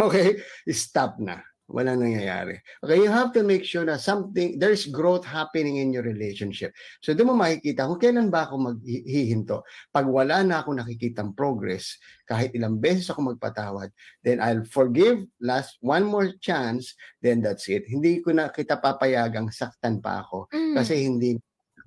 Okay? 0.00 0.40
Stop 0.72 1.20
na. 1.20 1.44
Walang 1.70 2.02
nangyayari. 2.02 2.58
Okay, 2.82 2.98
you 2.98 3.06
have 3.06 3.30
to 3.30 3.46
make 3.46 3.62
sure 3.62 3.86
na 3.86 3.94
something, 3.94 4.58
there's 4.58 4.90
growth 4.90 5.22
happening 5.22 5.78
in 5.78 5.94
your 5.94 6.02
relationship. 6.02 6.74
So 6.98 7.14
doon 7.14 7.30
mo 7.30 7.34
makikita 7.38 7.86
kung 7.86 8.00
kailan 8.02 8.26
ba 8.26 8.50
ako 8.50 8.74
maghihinto. 8.74 9.62
Pag 9.94 10.10
wala 10.10 10.42
na 10.42 10.66
ako 10.66 10.82
nakikitang 10.82 11.30
progress, 11.36 11.94
kahit 12.26 12.50
ilang 12.58 12.82
beses 12.82 13.06
ako 13.06 13.36
magpatawad, 13.36 13.94
then 14.26 14.42
I'll 14.42 14.66
forgive 14.66 15.22
last 15.38 15.78
one 15.78 16.02
more 16.10 16.34
chance, 16.42 16.98
then 17.22 17.38
that's 17.38 17.70
it. 17.70 17.86
Hindi 17.86 18.18
ko 18.18 18.34
na 18.34 18.50
kita 18.50 18.82
papayagang 18.82 19.54
saktan 19.54 20.02
pa 20.02 20.26
ako 20.26 20.50
Mm. 20.50 20.74
kasi 20.74 21.06
hindi 21.06 21.38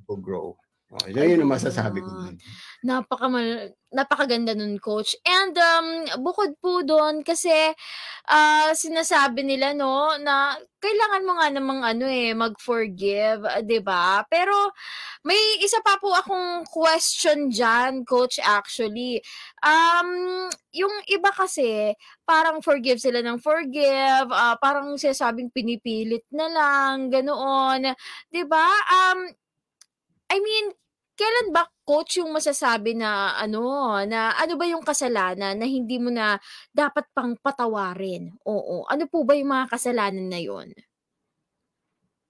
ko 0.07 0.15
grow. 0.15 0.55
Oh, 0.93 1.09
yun 1.09 1.41
yung 1.41 1.50
masasabi 1.50 2.05
ko. 2.05 2.09
Dun. 2.13 2.38
Napaka 2.85 3.25
napakaganda 3.89 4.53
nun 4.53 4.77
coach. 4.77 5.17
And 5.25 5.57
um 5.57 5.88
bukod 6.21 6.53
po 6.62 6.85
doon 6.85 7.25
kasi 7.25 7.50
ah, 8.29 8.69
sinasabi 8.77 9.41
nila 9.41 9.73
no 9.73 10.13
na 10.21 10.53
kailangan 10.77 11.25
mo 11.25 11.31
nga 11.41 11.47
namang 11.50 11.81
ano 11.81 12.05
eh 12.05 12.38
mag-forgive, 12.38 13.41
ah, 13.41 13.65
'di 13.65 13.81
ba? 13.81 14.21
Pero 14.29 14.53
may 15.25 15.65
isa 15.65 15.81
pa 15.81 15.97
po 15.97 16.13
akong 16.13 16.69
question 16.69 17.50
diyan, 17.50 18.05
coach 18.05 18.38
actually. 18.38 19.17
Um 19.65 20.45
yung 20.77 20.93
iba 21.09 21.33
kasi 21.33 21.97
parang 22.21 22.62
forgive 22.62 23.01
sila 23.01 23.25
ng 23.25 23.41
forgive, 23.41 24.29
ah, 24.29 24.62
parang 24.62 24.93
sinasabing 25.01 25.50
pinipilit 25.50 26.25
na 26.29 26.45
lang, 26.53 27.09
ganoon. 27.09 27.81
'Di 28.29 28.45
ba? 28.45 28.67
Um 28.93 29.25
I 30.31 30.39
mean, 30.41 30.73
kailan 31.13 31.53
ba 31.53 31.70
coach 31.86 32.17
yung 32.17 32.34
masasabi 32.34 32.98
na 32.98 33.38
ano, 33.38 33.62
na 34.08 34.34
ano 34.34 34.53
ba 34.58 34.65
yung 34.65 34.82
kasalanan 34.82 35.55
na 35.58 35.67
hindi 35.67 36.01
mo 36.01 36.10
na 36.10 36.39
dapat 36.74 37.05
pang 37.13 37.38
patawarin? 37.38 38.34
Oo. 38.48 38.88
Ano 38.89 39.05
po 39.05 39.22
ba 39.27 39.38
yung 39.38 39.51
mga 39.53 39.70
kasalanan 39.70 40.27
na 40.27 40.41
yun? 40.41 40.74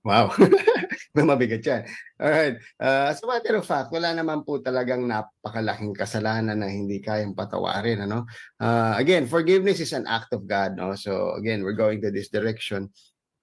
Wow. 0.04 0.36
Mabigat 1.16 1.63
yan. 1.63 1.88
Alright. 2.20 2.60
Uh, 2.75 3.08
as 3.08 3.24
a 3.24 3.28
matter 3.28 3.56
of 3.56 3.63
fact, 3.63 3.88
wala 3.96 4.12
naman 4.12 4.44
po 4.44 4.60
talagang 4.60 5.08
napakalaking 5.08 5.96
kasalanan 5.96 6.60
na 6.60 6.68
hindi 6.68 7.00
kayang 7.00 7.32
patawarin. 7.32 8.04
Ano? 8.04 8.28
Uh, 8.60 9.00
again, 9.00 9.32
forgiveness 9.32 9.80
is 9.80 9.96
an 9.96 10.04
act 10.04 10.36
of 10.36 10.44
God. 10.44 10.75
No? 10.75 10.92
So 11.00 11.40
again, 11.40 11.63
we're 11.63 11.80
going 11.80 12.04
to 12.04 12.12
this 12.12 12.28
direction. 12.28 12.92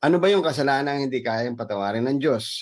Ano 0.04 0.20
ba 0.20 0.28
yung 0.28 0.44
kasalanan 0.44 1.08
hindi 1.08 1.24
kayang 1.24 1.56
patawarin 1.56 2.04
ng 2.04 2.20
Diyos? 2.20 2.60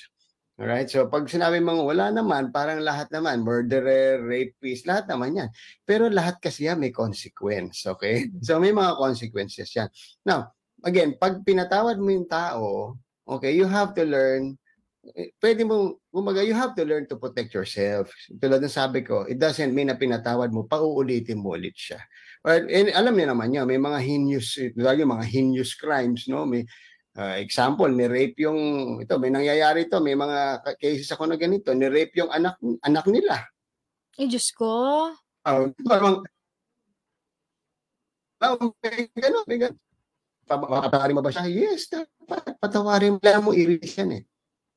Alright? 0.58 0.90
So 0.90 1.06
pag 1.06 1.30
sinabi 1.30 1.62
mong 1.62 1.86
wala 1.86 2.10
naman, 2.10 2.50
parang 2.50 2.82
lahat 2.82 3.14
naman, 3.14 3.46
murderer, 3.46 4.18
rapist, 4.18 4.90
lahat 4.90 5.06
naman 5.06 5.38
yan. 5.38 5.48
Pero 5.86 6.10
lahat 6.10 6.42
kasi 6.42 6.66
yan 6.66 6.82
may 6.82 6.90
consequence. 6.90 7.86
Okay? 7.86 8.26
So 8.42 8.58
may 8.58 8.74
mga 8.74 8.98
consequences 8.98 9.70
yan. 9.70 9.86
Now, 10.26 10.50
again, 10.82 11.14
pag 11.14 11.46
pinatawad 11.46 12.02
mo 12.02 12.10
yung 12.10 12.26
tao, 12.26 12.98
okay, 13.22 13.54
you 13.54 13.70
have 13.70 13.94
to 13.94 14.02
learn 14.02 14.58
eh, 15.14 15.32
pwede 15.40 15.62
mo, 15.64 16.02
kumaga, 16.10 16.44
you 16.44 16.52
have 16.52 16.74
to 16.74 16.84
learn 16.84 17.06
to 17.08 17.16
protect 17.16 17.54
yourself. 17.54 18.10
Tulad 18.28 18.60
ng 18.60 18.72
sabi 18.72 19.00
ko, 19.06 19.24
it 19.24 19.38
doesn't 19.38 19.72
mean 19.72 19.88
na 19.88 19.96
pinatawad 19.96 20.52
mo, 20.52 20.66
pauulitin 20.66 21.40
mo 21.40 21.54
ulit 21.56 21.76
siya. 21.76 22.02
But, 22.42 22.68
and 22.68 22.92
alam 22.92 23.14
niyo 23.16 23.32
naman 23.32 23.48
niya, 23.54 23.64
may 23.64 23.80
mga 23.80 23.98
heinous, 24.02 24.58
lagi 24.76 25.06
mga 25.06 25.24
heinous 25.24 25.72
crimes, 25.78 26.26
no? 26.28 26.44
May, 26.44 26.66
uh, 27.16 27.36
example, 27.40 27.88
ni-rape 27.88 28.36
yung, 28.44 28.60
ito, 29.00 29.16
may 29.16 29.32
nangyayari 29.32 29.88
ito, 29.88 30.02
may 30.02 30.18
mga 30.18 30.60
cases 30.76 31.08
ako 31.14 31.30
na 31.30 31.40
ganito, 31.40 31.72
ni-rape 31.72 32.12
yung 32.20 32.28
anak, 32.28 32.60
anak 32.84 33.06
nila. 33.08 33.48
Ay, 34.18 34.26
Diyos 34.28 34.50
ko. 34.52 34.68
Oh, 35.46 35.64
parang, 35.86 36.26
oh, 38.42 38.74
may 38.82 39.08
gano'n, 39.14 39.46
may 39.46 39.58
gano'n. 39.62 39.78
Pa- 40.48 40.88
Patawarin 40.88 41.16
mo 41.16 41.22
ba 41.22 41.30
siya? 41.30 41.44
Yes, 41.44 41.92
dapat. 41.92 42.56
Patawarin 42.56 43.16
mo. 43.16 43.18
Kailangan 43.20 43.44
mo 43.44 43.52
i-release 43.52 44.00
yan 44.00 44.10
eh. 44.16 44.22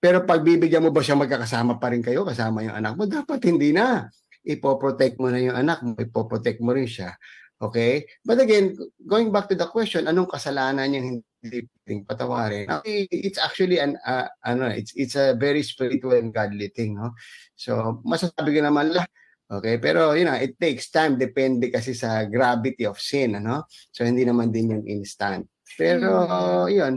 Pero 0.04 0.26
pag 0.28 0.44
bibigyan 0.44 0.84
mo 0.84 0.92
ba 0.92 1.00
siya 1.00 1.16
magkakasama 1.16 1.80
pa 1.80 1.94
rin 1.94 2.04
kayo, 2.04 2.28
kasama 2.28 2.66
yung 2.66 2.76
anak 2.76 2.94
mo, 3.00 3.08
dapat 3.08 3.40
hindi 3.48 3.72
na. 3.72 4.12
Ipoprotect 4.44 5.22
mo 5.22 5.32
na 5.32 5.40
yung 5.40 5.56
anak 5.56 5.80
mo, 5.86 5.96
ipoprotect 5.96 6.60
mo 6.60 6.76
rin 6.76 6.90
siya. 6.90 7.16
Okay? 7.62 8.10
But 8.26 8.42
again, 8.42 8.76
going 9.06 9.32
back 9.32 9.48
to 9.54 9.56
the 9.56 9.70
question, 9.70 10.10
anong 10.10 10.28
kasalanan 10.28 10.92
yung 10.92 11.06
hindi 11.08 11.31
pwedeng 11.42 12.06
patawarin? 12.06 12.66
It's 12.86 13.42
actually 13.42 13.82
an 13.82 13.98
uh, 14.06 14.30
ano, 14.46 14.70
it's 14.70 14.94
it's 14.94 15.18
a 15.18 15.34
very 15.34 15.66
spiritual 15.66 16.14
and 16.14 16.30
godly 16.30 16.70
thing, 16.70 16.96
no? 16.96 17.18
So, 17.58 18.02
masasabi 18.06 18.58
ko 18.58 18.62
naman 18.62 18.94
lah, 18.94 19.06
Okay, 19.52 19.84
pero 19.84 20.16
you 20.16 20.24
know, 20.24 20.40
it 20.40 20.56
takes 20.56 20.88
time 20.88 21.20
depende 21.20 21.68
kasi 21.68 21.92
sa 21.92 22.24
gravity 22.24 22.88
of 22.88 22.96
sin, 22.96 23.36
ano? 23.36 23.68
So 23.92 24.08
hindi 24.08 24.24
naman 24.24 24.48
din 24.48 24.80
yung 24.80 24.86
instant. 24.88 25.44
Pero 25.76 26.08
Mm. 26.08 26.68
yun, 26.72 26.96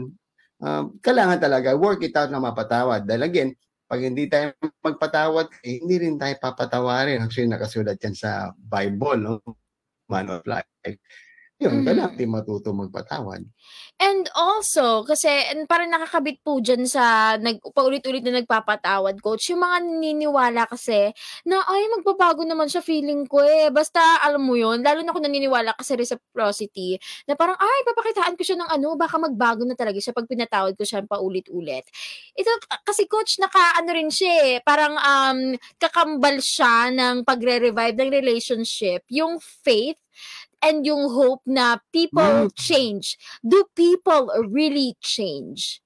um, 0.63 0.95
kailangan 1.03 1.43
talaga 1.43 1.75
work 1.75 1.99
it 2.07 2.15
out 2.15 2.31
na 2.31 2.39
mapatawad. 2.39 3.03
Dahil 3.03 3.27
again, 3.27 3.51
pag 3.91 3.99
hindi 3.99 4.31
tayo 4.31 4.55
magpatawad, 4.79 5.51
eh, 5.67 5.83
hindi 5.83 6.07
rin 6.07 6.15
tayo 6.15 6.31
papatawarin. 6.39 7.19
Actually, 7.19 7.51
nakasulat 7.51 7.99
yan 7.99 8.15
sa 8.15 8.55
Bible, 8.55 9.19
no? 9.19 9.33
Man 10.07 10.31
of 10.31 10.47
life. 10.47 10.69
Yun, 11.63 11.71
Mm. 11.71 11.85
kailangan 11.87 12.15
din 12.19 12.27
matuto 12.35 12.75
magpatawad. 12.75 13.39
And 13.95 14.27
also, 14.35 15.07
kasi 15.07 15.31
and 15.31 15.63
parang 15.71 15.87
nakakabit 15.87 16.43
po 16.43 16.59
dyan 16.59 16.83
sa 16.83 17.39
nag, 17.39 17.63
paulit-ulit 17.71 18.19
na 18.27 18.43
nagpapatawad, 18.43 19.23
coach, 19.23 19.55
yung 19.55 19.63
mga 19.63 19.87
naniniwala 19.87 20.67
kasi 20.67 21.15
na, 21.47 21.63
ay, 21.63 21.87
magbabago 21.95 22.43
naman 22.43 22.67
siya 22.67 22.83
feeling 22.83 23.23
ko 23.23 23.39
eh. 23.39 23.71
Basta, 23.71 24.19
alam 24.27 24.43
mo 24.43 24.59
yun, 24.59 24.83
lalo 24.83 24.99
na 24.99 25.15
kung 25.15 25.23
naniniwala 25.23 25.71
ka 25.79 25.83
sa 25.87 25.95
reciprocity, 25.95 26.99
na 27.23 27.39
parang, 27.39 27.55
ay, 27.55 27.79
papakitaan 27.87 28.35
ko 28.35 28.43
siya 28.43 28.59
ng 28.59 28.69
ano, 28.75 28.99
baka 28.99 29.15
magbago 29.15 29.63
na 29.63 29.79
talaga 29.79 29.95
siya 30.03 30.11
pag 30.11 30.27
pinatawad 30.27 30.75
ko 30.75 30.83
siya 30.83 31.07
paulit-ulit. 31.07 31.87
Ito, 32.35 32.51
kasi 32.83 33.07
coach, 33.07 33.39
naka, 33.39 33.79
ano 33.79 33.95
rin 33.95 34.11
siya 34.11 34.33
eh, 34.43 34.57
parang 34.59 34.99
um, 34.99 35.55
kakambal 35.79 36.35
siya 36.43 36.91
ng 36.91 37.23
pagre-revive 37.23 37.95
ng 37.95 38.11
relationship, 38.11 39.07
yung 39.07 39.39
faith, 39.39 39.95
and 40.65 40.81
yung 40.81 41.05
hope 41.13 41.45
na 41.45 41.77
people 41.93 42.49
Mm. 42.49 42.57
change 42.57 43.21
do 43.45 43.61
people 43.77 44.33
really 44.49 44.97
change? 44.97 45.85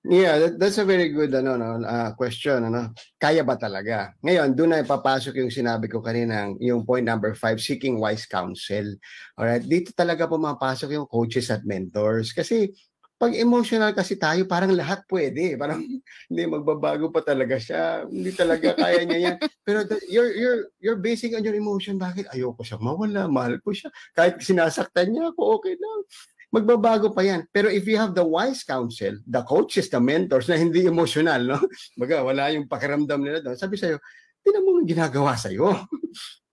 Yeah, 0.00 0.40
that, 0.40 0.56
that's 0.56 0.80
a 0.80 0.88
very 0.88 1.12
good 1.12 1.28
ano 1.36 1.60
no 1.60 1.84
uh, 1.84 2.16
question 2.16 2.64
ano. 2.72 2.96
Kaya 3.20 3.44
ba 3.44 3.60
talaga? 3.60 4.16
Ngayon, 4.24 4.56
doon 4.56 4.70
na 4.72 4.80
ipapasok 4.80 5.36
yung 5.44 5.52
sinabi 5.52 5.92
ko 5.92 6.00
kanina, 6.00 6.56
yung 6.56 6.88
point 6.88 7.04
number 7.04 7.36
five, 7.36 7.60
seeking 7.60 8.00
wise 8.00 8.24
counsel. 8.24 8.96
Alright, 9.36 9.68
dito 9.68 9.92
talaga 9.92 10.24
pumapasok 10.24 10.96
yung 10.96 11.04
coaches 11.04 11.52
at 11.52 11.68
mentors 11.68 12.32
kasi 12.32 12.72
pag 13.20 13.36
emotional 13.36 13.92
kasi 13.92 14.16
tayo, 14.16 14.48
parang 14.48 14.72
lahat 14.72 15.04
pwede. 15.12 15.52
Parang 15.60 15.84
hindi 15.84 16.42
magbabago 16.48 17.12
pa 17.12 17.20
talaga 17.20 17.60
siya. 17.60 18.08
Hindi 18.08 18.32
talaga 18.32 18.72
kaya 18.72 19.04
niya 19.04 19.18
yan. 19.20 19.36
Pero 19.68 19.84
the, 19.84 20.00
you're 20.08 20.32
you're 20.32 20.60
you're 20.80 20.96
basing 20.96 21.36
on 21.36 21.44
your 21.44 21.52
emotion. 21.52 22.00
Bakit 22.00 22.32
ayoko 22.32 22.64
siya 22.64 22.80
mawala, 22.80 23.28
mahal 23.28 23.60
ko 23.60 23.76
siya. 23.76 23.92
Kahit 24.16 24.40
sinasaktan 24.40 25.12
niya 25.12 25.36
ako, 25.36 25.60
okay 25.60 25.76
lang 25.76 26.08
magbabago 26.50 27.14
pa 27.14 27.22
yan. 27.22 27.46
Pero 27.54 27.70
if 27.70 27.86
you 27.86 27.94
have 27.94 28.10
the 28.10 28.26
wise 28.26 28.66
counsel, 28.66 29.14
the 29.22 29.42
coaches, 29.46 29.86
the 29.86 30.02
mentors 30.02 30.50
na 30.50 30.58
hindi 30.58 30.82
emotional, 30.82 31.46
no? 31.46 31.58
Baga, 32.00 32.26
wala 32.26 32.50
yung 32.50 32.66
pakiramdam 32.66 33.22
nila 33.22 33.38
doon. 33.38 33.54
Sabi 33.54 33.78
sa'yo, 33.78 34.02
tinan 34.42 34.66
mo 34.66 34.82
ginagawa 34.82 35.38
sa'yo. 35.38 35.86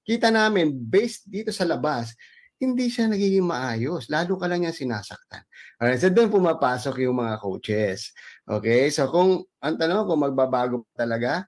Kita 0.05 0.29
namin, 0.29 0.71
based 0.71 1.25
dito 1.25 1.49
sa 1.49 1.65
labas, 1.65 2.13
hindi 2.57 2.89
siya 2.89 3.05
nagiging 3.09 3.45
maayos. 3.45 4.09
Lalo 4.09 4.33
ka 4.37 4.49
lang 4.49 4.65
yan 4.65 4.73
sinasaktan. 4.73 5.45
Alright, 5.77 6.01
so 6.01 6.09
doon 6.09 6.33
pumapasok 6.33 7.05
yung 7.05 7.21
mga 7.21 7.37
coaches. 7.37 8.11
Okay, 8.43 8.89
so 8.89 9.09
kung, 9.13 9.45
ang 9.61 9.75
tanong 9.77 10.09
kung 10.09 10.21
magbabago 10.25 10.75
talaga, 10.97 11.45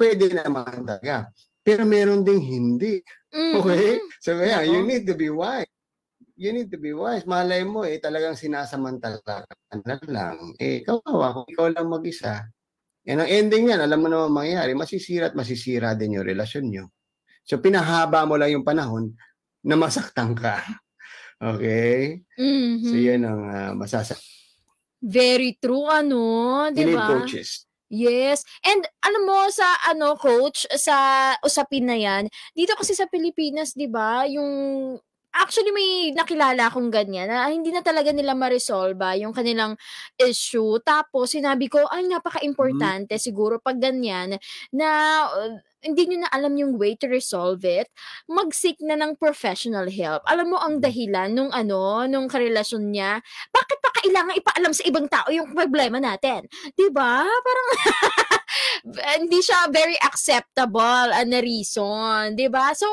pwede 0.00 0.32
naman 0.32 0.88
talaga. 0.88 1.28
Pero 1.64 1.84
meron 1.88 2.24
ding 2.24 2.40
hindi. 2.40 3.00
Mm. 3.32 3.54
Okay? 3.60 3.88
So 4.20 4.36
kaya, 4.36 4.64
Oo. 4.64 4.68
you 4.72 4.80
need 4.84 5.04
to 5.04 5.16
be 5.16 5.28
wise. 5.28 5.68
You 6.34 6.50
need 6.50 6.72
to 6.72 6.80
be 6.80 6.96
wise. 6.96 7.28
Malay 7.28 7.62
mo 7.62 7.86
eh, 7.86 8.00
talagang 8.00 8.34
sinasamantala 8.34 9.20
ka 9.22 9.44
na 9.84 9.96
lang. 10.08 10.56
Eh, 10.58 10.82
kawawa 10.82 11.30
kung 11.36 11.46
ikaw 11.48 11.66
lang 11.70 11.86
mag-isa. 11.88 12.44
Yan 13.04 13.20
ang 13.20 13.30
ending 13.30 13.68
yan. 13.68 13.80
Alam 13.84 13.98
mo 14.00 14.08
naman 14.08 14.32
mangyayari. 14.32 14.72
Masisira 14.72 15.28
at 15.28 15.36
masisira 15.36 15.92
din 15.92 16.16
yung 16.18 16.26
relasyon 16.26 16.66
nyo. 16.72 16.84
So, 17.44 17.60
pinahaba 17.60 18.24
mo 18.24 18.40
lang 18.40 18.56
yung 18.56 18.64
panahon 18.64 19.12
na 19.64 19.74
masaktan 19.80 20.36
ka. 20.36 20.60
Okay? 21.40 22.22
Mhm. 22.36 22.84
So, 22.84 22.94
yan 22.94 23.22
ang 23.24 23.42
uh, 23.48 23.72
masasa. 23.74 24.14
Very 25.04 25.56
true, 25.60 25.88
ano, 25.88 26.68
di 26.72 26.84
ba? 26.92 27.08
coaches. 27.08 27.68
Yes. 27.92 28.42
And 28.64 28.82
alam 29.04 29.22
mo 29.28 29.46
sa 29.52 29.76
ano 29.86 30.16
coach 30.16 30.64
sa 30.80 31.30
usapin 31.44 31.86
na 31.86 31.94
'yan, 31.94 32.26
dito 32.56 32.72
kasi 32.74 32.96
sa 32.96 33.06
Pilipinas, 33.06 33.76
'di 33.76 33.86
ba, 33.86 34.24
yung 34.26 34.50
actually 35.34 35.74
may 35.74 36.14
nakilala 36.14 36.70
akong 36.70 36.88
ganyan 36.94 37.26
na 37.26 37.50
hindi 37.50 37.74
na 37.74 37.82
talaga 37.82 38.14
nila 38.14 38.38
ma-resolve 38.38 38.98
yung 39.18 39.34
kanilang 39.34 39.74
issue. 40.14 40.78
Tapos 40.86 41.34
sinabi 41.34 41.66
ko, 41.66 41.82
ay 41.90 42.06
napaka-importante 42.06 43.18
siguro 43.18 43.58
pag 43.58 43.82
ganyan 43.82 44.38
na 44.70 44.88
uh, 45.26 45.58
hindi 45.84 46.08
nyo 46.08 46.24
na 46.24 46.30
alam 46.32 46.56
yung 46.56 46.80
way 46.80 46.96
to 46.96 47.06
resolve 47.06 47.62
it, 47.62 47.92
mag-seek 48.26 48.80
na 48.80 48.96
ng 48.96 49.20
professional 49.20 49.86
help. 49.92 50.24
Alam 50.24 50.56
mo 50.56 50.58
ang 50.58 50.80
dahilan 50.80 51.30
nung 51.30 51.52
ano, 51.52 52.08
nung 52.08 52.26
karelasyon 52.26 52.90
niya, 52.90 53.20
bakit 53.52 53.78
pa 53.84 53.92
kailangan 54.00 54.40
ipaalam 54.40 54.72
sa 54.72 54.84
ibang 54.88 55.06
tao 55.06 55.28
yung 55.28 55.52
problema 55.52 56.00
natin? 56.00 56.48
'Di 56.72 56.88
ba? 56.90 57.24
Parang 57.24 57.68
hindi 59.22 59.40
siya 59.44 59.68
very 59.68 59.96
acceptable 60.00 61.12
uh, 61.12 61.26
na 61.28 61.38
reason, 61.44 62.32
'di 62.32 62.48
ba? 62.48 62.72
So 62.72 62.88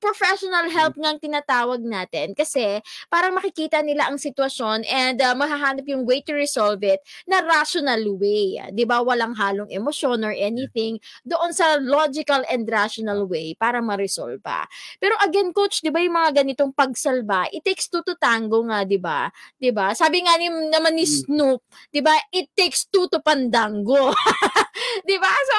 professional 0.00 0.66
help 0.72 0.96
nga 0.96 1.14
tinatawag 1.20 1.84
natin 1.84 2.32
kasi 2.32 2.80
parang 3.12 3.36
makikita 3.36 3.84
nila 3.84 4.08
ang 4.08 4.16
sitwasyon 4.16 4.88
and 4.88 5.20
uh, 5.20 5.36
mahahanap 5.36 5.84
yung 5.86 6.08
way 6.08 6.24
to 6.24 6.32
resolve 6.32 6.80
it 6.80 6.98
na 7.28 7.44
rational 7.44 8.00
way. 8.16 8.56
'Di 8.72 8.88
ba? 8.88 9.04
Walang 9.04 9.36
halong 9.36 9.68
emosyon 9.68 10.24
or 10.24 10.32
anything 10.32 10.96
doon 11.22 11.52
sa 11.52 11.76
logical 11.78 12.40
and 12.48 12.64
rational 12.66 13.28
way 13.28 13.52
para 13.54 13.84
ma-resolve 13.84 14.40
pa. 14.40 14.64
Pero 14.96 15.14
again, 15.20 15.52
coach, 15.52 15.84
'di 15.84 15.92
ba 15.92 16.00
yung 16.00 16.16
mga 16.16 16.42
ganitong 16.42 16.72
pagsalba, 16.72 17.52
it 17.52 17.60
takes 17.62 17.86
two 17.92 18.00
to 18.02 18.16
tango 18.16 18.64
nga, 18.66 18.82
'di 18.88 18.96
ba? 18.96 19.28
'Di 19.60 19.70
ba? 19.70 19.92
Sabi 19.92 20.24
nga 20.24 20.34
ni 20.40 20.48
naman 20.48 20.96
ni 20.96 21.04
Snoop, 21.04 21.60
'di 21.92 22.00
ba? 22.00 22.16
It 22.32 22.50
takes 22.56 22.88
two 22.88 23.06
to 23.12 23.20
pandango. 23.20 24.16
'Di 25.06 25.16
ba? 25.20 25.30
So 25.30 25.56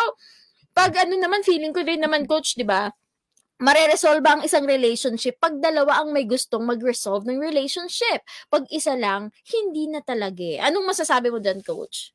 pag 0.71 0.95
ano 0.97 1.19
naman 1.19 1.43
feeling 1.43 1.75
ko 1.75 1.84
rin 1.84 2.01
naman 2.01 2.25
coach, 2.25 2.58
'di 2.58 2.65
ba? 2.65 2.89
Mareresolve 3.62 4.26
ang 4.26 4.41
isang 4.41 4.65
relationship 4.65 5.38
pag 5.38 5.54
dalawa 5.62 6.02
ang 6.02 6.10
may 6.10 6.26
gustong 6.26 6.65
mag-resolve 6.65 7.30
ng 7.30 7.38
relationship. 7.38 8.26
Pag 8.50 8.65
isa 8.74 8.97
lang, 8.97 9.30
hindi 9.54 9.86
na 9.86 10.02
talaga. 10.02 10.41
eh. 10.41 10.58
Anong 10.58 10.89
masasabi 10.89 11.30
mo 11.30 11.38
doon, 11.38 11.62
coach? 11.62 12.10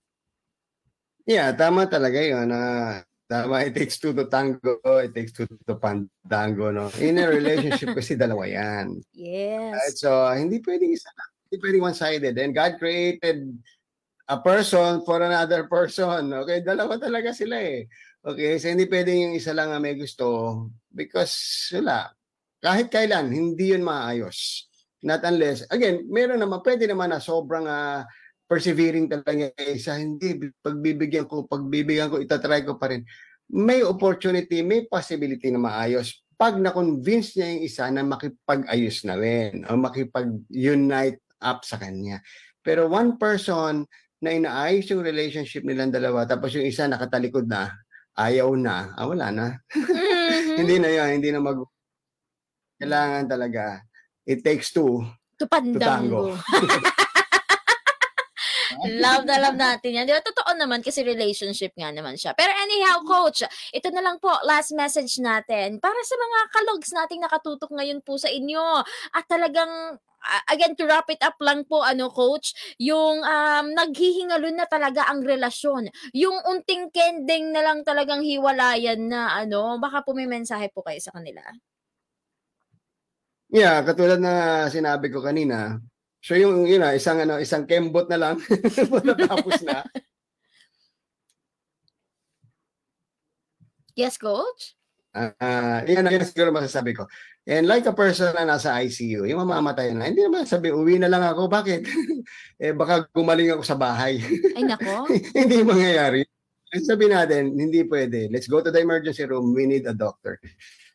Yeah, 1.23 1.55
tama 1.55 1.87
talaga 1.87 2.19
yun. 2.19 2.51
na 2.51 3.03
tama, 3.31 3.63
it 3.63 3.79
takes 3.79 3.95
two 3.99 4.11
to 4.11 4.27
tango, 4.27 4.79
it 4.99 5.15
takes 5.15 5.31
two 5.31 5.47
to 5.47 5.75
pandango. 5.79 6.75
No? 6.75 6.91
In 6.99 7.23
a 7.23 7.31
relationship 7.31 7.95
kasi 7.95 8.19
dalawa 8.23 8.51
yan. 8.51 8.99
Right? 8.99 9.15
Yes. 9.15 10.03
So, 10.03 10.11
hindi 10.35 10.59
pwedeng 10.67 10.95
isa 10.95 11.11
lang. 11.15 11.31
Hindi 11.47 11.57
pwedeng 11.63 11.87
one-sided. 11.87 12.35
And 12.43 12.51
God 12.51 12.75
created 12.83 13.55
a 14.27 14.39
person 14.43 15.07
for 15.07 15.23
another 15.23 15.71
person. 15.71 16.27
Okay, 16.43 16.63
dalawa 16.67 16.99
talaga 16.99 17.31
sila 17.31 17.55
eh. 17.63 17.87
Okay, 18.27 18.59
so 18.59 18.67
hindi 18.67 18.91
pwedeng 18.91 19.31
yung 19.31 19.35
isa 19.39 19.55
lang 19.55 19.71
ang 19.71 19.87
may 19.87 19.95
gusto 19.95 20.67
because 20.91 21.31
wala. 21.71 22.11
Kahit 22.59 22.91
kailan, 22.91 23.31
hindi 23.31 23.71
yun 23.71 23.87
maayos. 23.87 24.67
Not 25.07 25.23
unless, 25.23 25.63
again, 25.71 26.11
meron 26.11 26.43
naman, 26.43 26.59
pwede 26.67 26.91
naman 26.91 27.15
na 27.15 27.23
sobrang 27.23 27.71
ah, 27.71 28.03
persevering 28.51 29.07
talaga 29.07 29.55
isa. 29.63 29.95
Hindi, 29.95 30.51
pagbibigyan 30.59 31.31
ko, 31.31 31.47
pagbibigyan 31.47 32.11
ko, 32.11 32.19
itatry 32.19 32.67
ko 32.67 32.75
pa 32.75 32.91
rin. 32.91 33.07
May 33.47 33.87
opportunity, 33.87 34.59
may 34.67 34.91
possibility 34.91 35.47
na 35.55 35.63
maayos. 35.63 36.27
Pag 36.35 36.59
na-convince 36.59 37.39
niya 37.39 37.47
yung 37.55 37.63
isa 37.63 37.85
na 37.95 38.03
makipag-ayos 38.03 39.07
na 39.07 39.15
rin 39.15 39.63
o 39.71 39.79
makipag-unite 39.79 41.23
up 41.47 41.63
sa 41.63 41.79
kanya. 41.79 42.19
Pero 42.59 42.91
one 42.91 43.15
person 43.23 43.87
na 44.19 44.35
inaayos 44.35 44.91
yung 44.91 45.07
relationship 45.07 45.63
nilang 45.63 45.95
dalawa 45.95 46.27
tapos 46.27 46.59
yung 46.59 46.67
isa 46.67 46.91
nakatalikod 46.91 47.47
na, 47.47 47.71
ayaw 48.17 48.57
na, 48.57 48.97
ah, 48.97 49.07
wala 49.07 49.29
na. 49.31 49.47
Mhm. 50.57 50.57
Hindi 50.65 50.77
na 50.81 50.89
yan, 50.89 51.09
hindi 51.21 51.29
na 51.31 51.41
mag... 51.41 51.61
Kailangan 52.81 53.25
talaga, 53.29 53.85
it 54.25 54.41
takes 54.45 54.73
two 54.73 55.05
Tupandango. 55.37 56.33
love 59.05 59.25
na 59.25 59.37
love 59.41 59.59
natin 59.59 59.97
yan. 59.97 60.05
Di 60.05 60.13
ba? 60.15 60.23
Totoo 60.23 60.53
naman 60.57 60.85
kasi 60.85 61.03
relationship 61.03 61.73
nga 61.77 61.91
naman 61.91 62.15
siya. 62.19 62.37
Pero 62.37 62.53
anyhow, 62.53 63.03
coach, 63.03 63.45
ito 63.73 63.89
na 63.91 64.03
lang 64.03 64.17
po, 64.21 64.31
last 64.45 64.73
message 64.77 65.19
natin. 65.23 65.81
Para 65.81 65.97
sa 66.05 66.17
mga 66.17 66.39
kalogs 66.53 66.91
nating 66.93 67.21
nakatutok 67.25 67.73
ngayon 67.73 68.01
po 68.05 68.21
sa 68.21 68.29
inyo. 68.29 68.83
At 69.17 69.25
talagang, 69.27 69.99
again, 70.53 70.77
to 70.77 70.85
wrap 70.85 71.09
it 71.09 71.23
up 71.25 71.39
lang 71.41 71.65
po, 71.65 71.83
ano, 71.83 72.13
coach, 72.13 72.53
yung 72.77 73.23
um, 73.25 73.67
naghihingalo 73.73 74.51
na 74.53 74.69
talaga 74.69 75.09
ang 75.09 75.25
relasyon. 75.25 75.89
Yung 76.13 76.37
unting 76.45 76.93
kending 76.93 77.55
na 77.55 77.65
lang 77.65 77.83
talagang 77.87 78.21
hiwalayan 78.21 79.01
na, 79.09 79.33
ano, 79.37 79.81
baka 79.81 80.05
po 80.05 80.13
may 80.13 80.29
mensahe 80.29 80.69
po 80.73 80.85
kayo 80.85 81.01
sa 81.01 81.15
kanila. 81.15 81.43
Yeah, 83.47 83.79
katulad 83.87 84.19
na 84.19 84.67
sinabi 84.67 85.07
ko 85.07 85.23
kanina. 85.23 85.79
So 86.27 86.35
yung 86.35 86.67
yun 86.67 86.83
na, 86.83 86.99
isang 86.99 87.23
ano, 87.23 87.39
isang 87.39 87.63
kembot 87.71 88.11
na 88.11 88.19
lang 88.19 88.43
matatapos 88.95 89.63
na. 89.63 89.87
Yes, 93.97 94.21
coach? 94.21 94.77
Ah, 95.17 95.81
yan 95.89 96.05
ang 96.05 96.21
siguro 96.21 96.53
masasabi 96.53 96.93
ko. 96.93 97.09
And 97.49 97.65
like 97.65 97.89
a 97.89 97.97
person 97.97 98.37
na 98.37 98.45
nasa 98.45 98.77
ICU, 98.85 99.25
yung 99.25 99.41
mamamatay 99.41 99.97
na, 99.97 100.13
hindi 100.13 100.21
naman 100.21 100.45
sabi, 100.45 100.69
uwi 100.69 101.01
na 101.01 101.09
lang 101.09 101.25
ako. 101.25 101.49
Bakit? 101.49 101.81
eh, 102.61 102.77
baka 102.77 103.09
gumaling 103.09 103.57
ako 103.57 103.65
sa 103.65 103.73
bahay. 103.73 104.21
Ay, 104.53 104.69
nako. 104.69 105.09
hindi 105.33 105.65
mangyayari. 105.65 106.29
Sabi 106.77 107.09
natin, 107.09 107.57
hindi 107.57 107.89
pwede. 107.89 108.29
Let's 108.29 108.53
go 108.53 108.61
to 108.61 108.69
the 108.69 108.85
emergency 108.85 109.25
room. 109.25 109.57
We 109.57 109.65
need 109.65 109.89
a 109.89 109.97
doctor. 109.97 110.37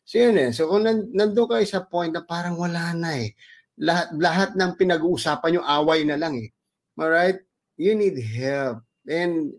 So 0.06 0.22
yun 0.22 0.38
eh. 0.38 0.54
So 0.54 0.70
kung 0.70 0.86
nan- 0.86 1.10
nandun 1.10 1.50
kayo 1.50 1.66
sa 1.66 1.82
point 1.82 2.14
na 2.14 2.22
parang 2.22 2.54
wala 2.54 2.94
na 2.94 3.18
eh. 3.18 3.34
Lahat, 3.82 4.14
lahat 4.14 4.50
ng 4.54 4.78
pinag-uusapan 4.78 5.58
yung 5.58 5.66
away 5.66 6.06
na 6.06 6.14
lang 6.14 6.38
eh. 6.38 6.54
Alright? 6.94 7.42
You 7.74 7.98
need 7.98 8.14
help. 8.22 8.86
And 9.10 9.50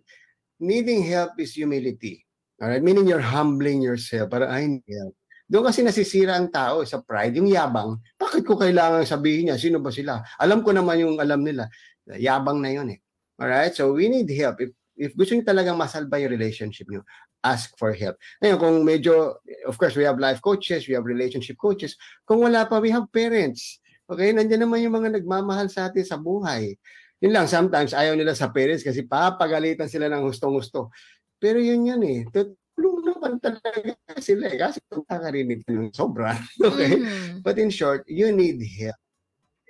needing 0.64 1.04
help 1.04 1.36
is 1.36 1.52
humility. 1.52 2.24
Alright? 2.64 2.80
Meaning 2.80 3.12
you're 3.12 3.24
humbling 3.24 3.84
yourself. 3.84 4.32
Para, 4.32 4.48
I 4.48 4.80
need 4.80 4.88
help. 4.88 5.14
Doon 5.44 5.68
kasi 5.68 5.84
nasisira 5.84 6.40
ang 6.40 6.48
tao 6.48 6.88
sa 6.88 7.04
pride, 7.04 7.36
yung 7.36 7.52
yabang. 7.52 8.00
Bakit 8.16 8.48
ko 8.48 8.56
kailangan 8.56 9.04
sabihin 9.04 9.52
niya? 9.52 9.60
Sino 9.60 9.84
ba 9.84 9.92
sila? 9.92 10.24
Alam 10.40 10.64
ko 10.64 10.72
naman 10.72 11.04
yung 11.04 11.20
alam 11.20 11.44
nila. 11.44 11.68
Yabang 12.08 12.64
na 12.64 12.72
yun 12.72 12.96
eh. 12.96 13.00
Alright? 13.36 13.76
So 13.76 13.92
we 13.92 14.08
need 14.08 14.32
help. 14.32 14.64
If, 14.64 14.72
if 14.96 15.12
gusto 15.20 15.36
niyo 15.36 15.44
talagang 15.44 15.76
masalba 15.76 16.16
yung 16.24 16.32
relationship 16.32 16.88
niyo, 16.88 17.04
ask 17.44 17.76
for 17.76 17.92
help. 17.92 18.16
Ngayon, 18.40 18.58
kung 18.58 18.76
medyo, 18.88 19.36
of 19.68 19.76
course, 19.76 20.00
we 20.00 20.08
have 20.08 20.16
life 20.16 20.40
coaches, 20.40 20.88
we 20.88 20.96
have 20.96 21.04
relationship 21.04 21.60
coaches. 21.60 22.00
Kung 22.24 22.40
wala 22.40 22.64
pa, 22.64 22.80
we 22.80 22.88
have 22.88 23.12
parents. 23.12 23.83
Okay? 24.10 24.36
Nandiyan 24.36 24.68
naman 24.68 24.84
yung 24.84 24.96
mga 24.96 25.20
nagmamahal 25.20 25.68
sa 25.72 25.90
atin 25.90 26.04
sa 26.04 26.20
buhay. 26.20 26.76
Yun 27.24 27.32
lang, 27.32 27.48
sometimes 27.48 27.96
ayaw 27.96 28.20
nila 28.20 28.36
sa 28.36 28.52
parents 28.52 28.84
kasi 28.84 29.08
papagalitan 29.08 29.88
sila 29.88 30.12
ng 30.12 30.28
hustong-gusto. 30.28 30.92
Pero 31.40 31.60
yun 31.60 31.88
yun 31.88 32.04
eh. 32.04 32.20
Tutulong 32.28 33.00
naman 33.16 33.40
talaga 33.40 33.96
sila 34.20 34.52
eh. 34.52 34.58
Kasi 34.60 34.84
kung 34.92 35.08
kakarinig 35.08 35.64
ng 35.68 35.92
sobra. 35.96 36.36
Okay? 36.60 37.00
Mhm. 37.00 37.44
But 37.44 37.60
in 37.60 37.72
short, 37.72 38.04
you 38.12 38.32
need 38.36 38.60
help. 38.80 39.00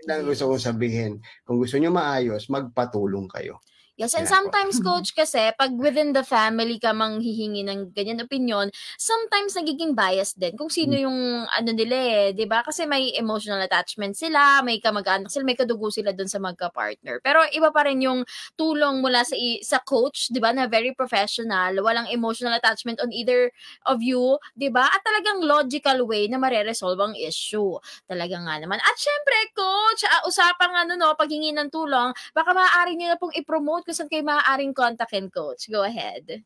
Yun 0.02 0.06
lang 0.10 0.22
gusto 0.28 0.50
kong 0.50 0.62
sabihin. 0.64 1.14
Kung 1.46 1.62
gusto 1.62 1.78
nyo 1.78 1.94
maayos, 1.94 2.50
magpatulong 2.50 3.30
kayo. 3.32 3.62
Yes, 3.94 4.18
and 4.18 4.26
sometimes, 4.26 4.82
coach, 4.82 5.14
kasi 5.14 5.54
pag 5.54 5.70
within 5.78 6.18
the 6.18 6.26
family 6.26 6.82
ka 6.82 6.98
mang 6.98 7.22
hihingi 7.22 7.62
ng 7.62 7.94
ganyan 7.94 8.26
opinion, 8.26 8.74
sometimes 8.98 9.54
nagiging 9.54 9.94
biased 9.94 10.42
din 10.42 10.58
kung 10.58 10.66
sino 10.74 10.98
Hmm. 10.98 11.06
yung 11.06 11.20
ano 11.46 11.70
nila 11.70 11.94
eh, 11.94 12.26
di 12.34 12.50
ba? 12.50 12.66
Kasi 12.66 12.90
may 12.90 13.14
emotional 13.14 13.62
attachment 13.62 14.18
sila, 14.18 14.66
may 14.66 14.82
kamag-anak 14.82 15.30
sila, 15.30 15.46
may 15.46 15.54
kadugo 15.54 15.94
sila 15.94 16.10
dun 16.10 16.26
sa 16.26 16.42
magka-partner. 16.42 17.22
Pero 17.22 17.46
iba 17.54 17.70
pa 17.70 17.86
rin 17.86 18.02
yung 18.02 18.26
tulong 18.58 18.98
mula 19.06 19.22
sa 19.22 19.38
sa 19.62 19.78
coach, 19.86 20.34
di 20.34 20.42
ba, 20.42 20.50
na 20.58 20.66
very 20.66 20.98
professional, 20.98 21.78
walang 21.86 22.10
emotional 22.10 22.58
attachment 22.58 22.98
on 22.98 23.14
either 23.14 23.54
of 23.86 24.02
you, 24.02 24.42
di 24.58 24.74
ba? 24.74 24.90
At 24.90 25.06
talagang 25.06 25.46
logical 25.46 26.10
way 26.10 26.26
na 26.34 26.42
mareresolve 26.42 26.98
ang 26.98 27.14
issue. 27.14 27.78
Talaga 28.10 28.42
nga 28.42 28.58
naman. 28.58 28.82
At 28.82 28.96
syempre, 28.98 29.38
coach, 29.54 30.02
ah, 30.10 30.26
usapang 30.26 30.74
ano 30.74 30.98
no, 30.98 31.14
paghingi 31.14 31.54
ng 31.54 31.70
tulong, 31.70 32.10
baka 32.34 32.58
maaari 32.58 32.98
niyo 32.98 33.14
na 33.14 33.22
pong 33.22 33.38
i-promote 33.38 33.83
kung 33.84 33.96
saan 33.96 34.10
kayo 34.10 34.24
maaaring 34.24 34.74
kontakin, 34.74 35.28
coach. 35.30 35.68
Go 35.70 35.84
ahead. 35.84 36.44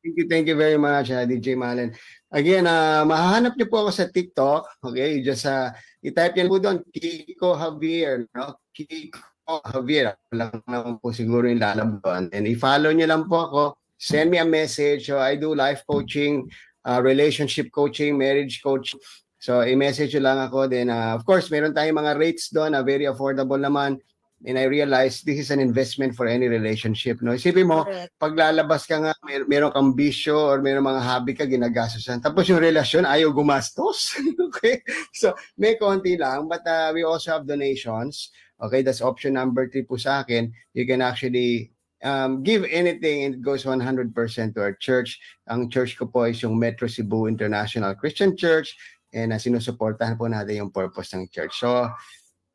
Thank 0.00 0.16
you, 0.16 0.26
thank 0.30 0.46
you 0.46 0.56
very 0.56 0.78
much, 0.78 1.10
uh, 1.10 1.26
DJ 1.26 1.58
Malen. 1.58 1.92
Again, 2.30 2.64
uh, 2.64 3.02
mahahanap 3.02 3.58
niyo 3.58 3.66
po 3.68 3.84
ako 3.84 3.90
sa 3.90 4.06
TikTok. 4.06 4.62
Okay, 4.86 5.18
you 5.18 5.26
just 5.26 5.44
uh, 5.44 5.74
i-type 6.00 6.38
niyo 6.38 6.46
po 6.46 6.56
doon, 6.62 6.78
Kiko 6.88 7.58
Javier. 7.58 8.24
No? 8.32 8.54
Kiko 8.70 9.20
Javier. 9.66 10.14
Lang 10.30 10.62
naman 10.64 11.02
po 11.02 11.10
siguro 11.10 11.50
yung 11.50 11.60
lalabas. 11.60 12.30
And 12.30 12.46
i-follow 12.46 12.94
niyo 12.94 13.10
lang 13.10 13.26
po 13.26 13.50
ako. 13.50 13.62
Send 14.00 14.30
me 14.30 14.38
a 14.38 14.46
message. 14.46 15.10
So 15.10 15.20
I 15.20 15.36
do 15.36 15.52
life 15.52 15.84
coaching, 15.84 16.48
uh, 16.86 17.02
relationship 17.02 17.68
coaching, 17.74 18.16
marriage 18.16 18.62
coaching. 18.64 19.02
So 19.40 19.60
i-message 19.60 20.16
lang 20.16 20.40
ako. 20.40 20.70
Then 20.70 20.88
uh, 20.88 21.18
of 21.18 21.26
course, 21.26 21.50
meron 21.52 21.74
tayong 21.74 22.00
mga 22.00 22.16
rates 22.16 22.48
doon 22.48 22.72
na 22.72 22.80
very 22.80 23.04
affordable 23.04 23.60
naman. 23.60 24.00
And 24.40 24.56
I 24.56 24.64
realize 24.64 25.20
this 25.20 25.36
is 25.36 25.50
an 25.52 25.60
investment 25.60 26.16
for 26.16 26.24
any 26.24 26.48
relationship. 26.48 27.20
No? 27.20 27.36
Isipin 27.36 27.68
mo, 27.68 27.84
Correct. 27.84 28.16
paglalabas 28.16 28.88
ka 28.88 28.96
nga, 28.96 29.12
mer- 29.20 29.44
meron 29.44 29.72
kang 29.72 29.92
bisyo 29.92 30.48
or 30.48 30.64
meron 30.64 30.88
mga 30.88 31.04
hobby 31.04 31.36
ka, 31.36 31.44
ginagastosan. 31.44 32.24
Tapos 32.24 32.48
yung 32.48 32.64
relasyon, 32.64 33.04
ayaw 33.04 33.36
gumastos. 33.36 34.16
okay? 34.48 34.80
So, 35.12 35.36
may 35.60 35.76
konti 35.76 36.16
lang, 36.16 36.48
but 36.48 36.64
uh, 36.64 36.88
we 36.96 37.04
also 37.04 37.36
have 37.36 37.44
donations. 37.44 38.32
Okay, 38.60 38.80
that's 38.80 39.04
option 39.04 39.36
number 39.36 39.68
three 39.68 39.84
po 39.84 40.00
sa 40.00 40.24
akin. 40.24 40.52
You 40.72 40.88
can 40.88 41.04
actually 41.04 41.72
um, 42.00 42.42
give 42.42 42.64
anything 42.68 43.24
and 43.24 43.34
it 43.36 43.42
goes 43.42 43.64
100% 43.64 44.12
to 44.54 44.60
our 44.60 44.76
church. 44.76 45.20
Ang 45.48 45.68
church 45.68 45.96
ko 45.96 46.08
po 46.08 46.24
is 46.28 46.40
yung 46.40 46.56
Metro 46.56 46.88
Cebu 46.88 47.28
International 47.28 47.92
Christian 47.96 48.36
Church 48.36 48.76
and 49.12 49.32
uh, 49.32 49.40
sinusuportahan 49.40 50.16
po 50.16 50.28
natin 50.28 50.64
yung 50.66 50.72
purpose 50.72 51.12
ng 51.12 51.28
church. 51.28 51.60
So, 51.60 51.88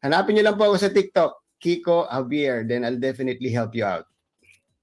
hanapin 0.01 0.37
niyo 0.37 0.49
lang 0.49 0.57
po 0.57 0.69
ako 0.69 0.77
sa 0.81 0.89
TikTok, 0.89 1.44
Kiko 1.65 2.05
Javier. 2.05 2.61
Then 2.61 2.85
I'll 2.85 3.01
definitely 3.01 3.49
help 3.49 3.73
you 3.73 3.89
out. 3.89 4.05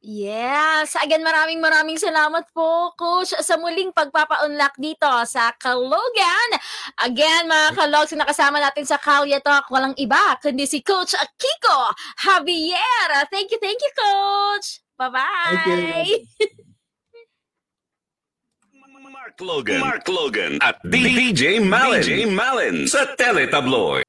Yes. 0.03 0.99
Again, 0.99 1.23
maraming 1.23 1.63
maraming 1.63 1.95
salamat 1.95 2.51
po, 2.51 2.91
Coach, 2.99 3.39
sa 3.39 3.55
muling 3.55 3.95
pagpapa-unlock 3.95 4.75
dito 4.75 5.07
sa 5.31 5.55
Kalogan. 5.55 6.51
Again, 6.99 7.47
mga 7.47 7.79
kalogs, 7.79 8.11
na 8.11 8.27
nakasama 8.27 8.59
natin 8.59 8.83
sa 8.83 8.99
Kalya 8.99 9.39
Talk, 9.39 9.71
walang 9.71 9.95
iba, 9.95 10.19
kundi 10.43 10.67
si 10.67 10.83
Coach 10.83 11.15
Kiko 11.39 11.95
Javier. 12.19 13.31
Thank 13.31 13.55
you, 13.55 13.63
thank 13.63 13.79
you, 13.79 13.93
Coach. 13.95 14.83
Bye-bye. 14.99 15.71
Thank 15.71 16.27
you. 16.43 16.51
Mark 19.23 19.39
Logan. 19.39 19.81
Mark 19.81 20.07
Logan 20.11 20.59
at 20.67 20.83
DJ 20.83 21.63
Malin. 21.63 22.03
DJ 22.03 22.27
Malin 22.27 22.91
sa 22.91 23.07
Teletabloid. 23.15 24.03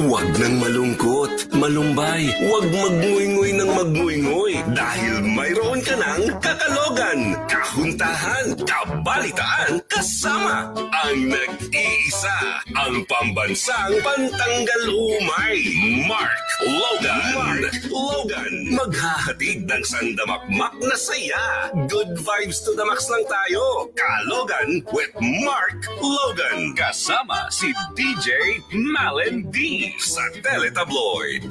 Huwag 0.00 0.32
nang 0.40 0.56
malungkot, 0.64 1.52
malumbay, 1.52 2.32
huwag 2.40 2.72
magngoy-ngoy 2.72 3.52
ng 3.52 3.68
magngoy-ngoy 3.68 4.54
dahil 4.72 5.20
mayroon 5.28 5.76
ka 5.84 5.92
ng 5.92 6.40
kakalogan, 6.40 7.36
kahuntahan, 7.44 8.56
kabalitaan, 8.64 9.76
kasama 9.92 10.72
ang 10.72 11.18
nag-iisa, 11.28 12.64
ang 12.72 13.04
pambansang 13.12 14.00
pantanggal 14.00 14.88
umay, 14.88 15.68
Mark 16.08 16.48
Logan. 16.64 17.20
Mark 17.36 17.76
Logan, 17.88 18.54
maghahatid 18.76 19.64
ng 19.64 19.84
sandamakmak 19.84 20.76
na 20.80 20.96
saya. 20.96 21.72
Good 21.88 22.20
vibes 22.20 22.60
to 22.64 22.76
the 22.76 22.84
max 22.84 23.08
lang 23.08 23.24
tayo. 23.24 23.88
Kalogan 23.96 24.84
with 24.92 25.12
Mark 25.44 25.80
Logan. 26.00 26.76
Kasama 26.76 27.48
si 27.48 27.72
DJ 27.96 28.60
Malin 28.72 29.48
D 29.48 29.89
sa 29.98 30.22
Teletabloid. 30.38 31.48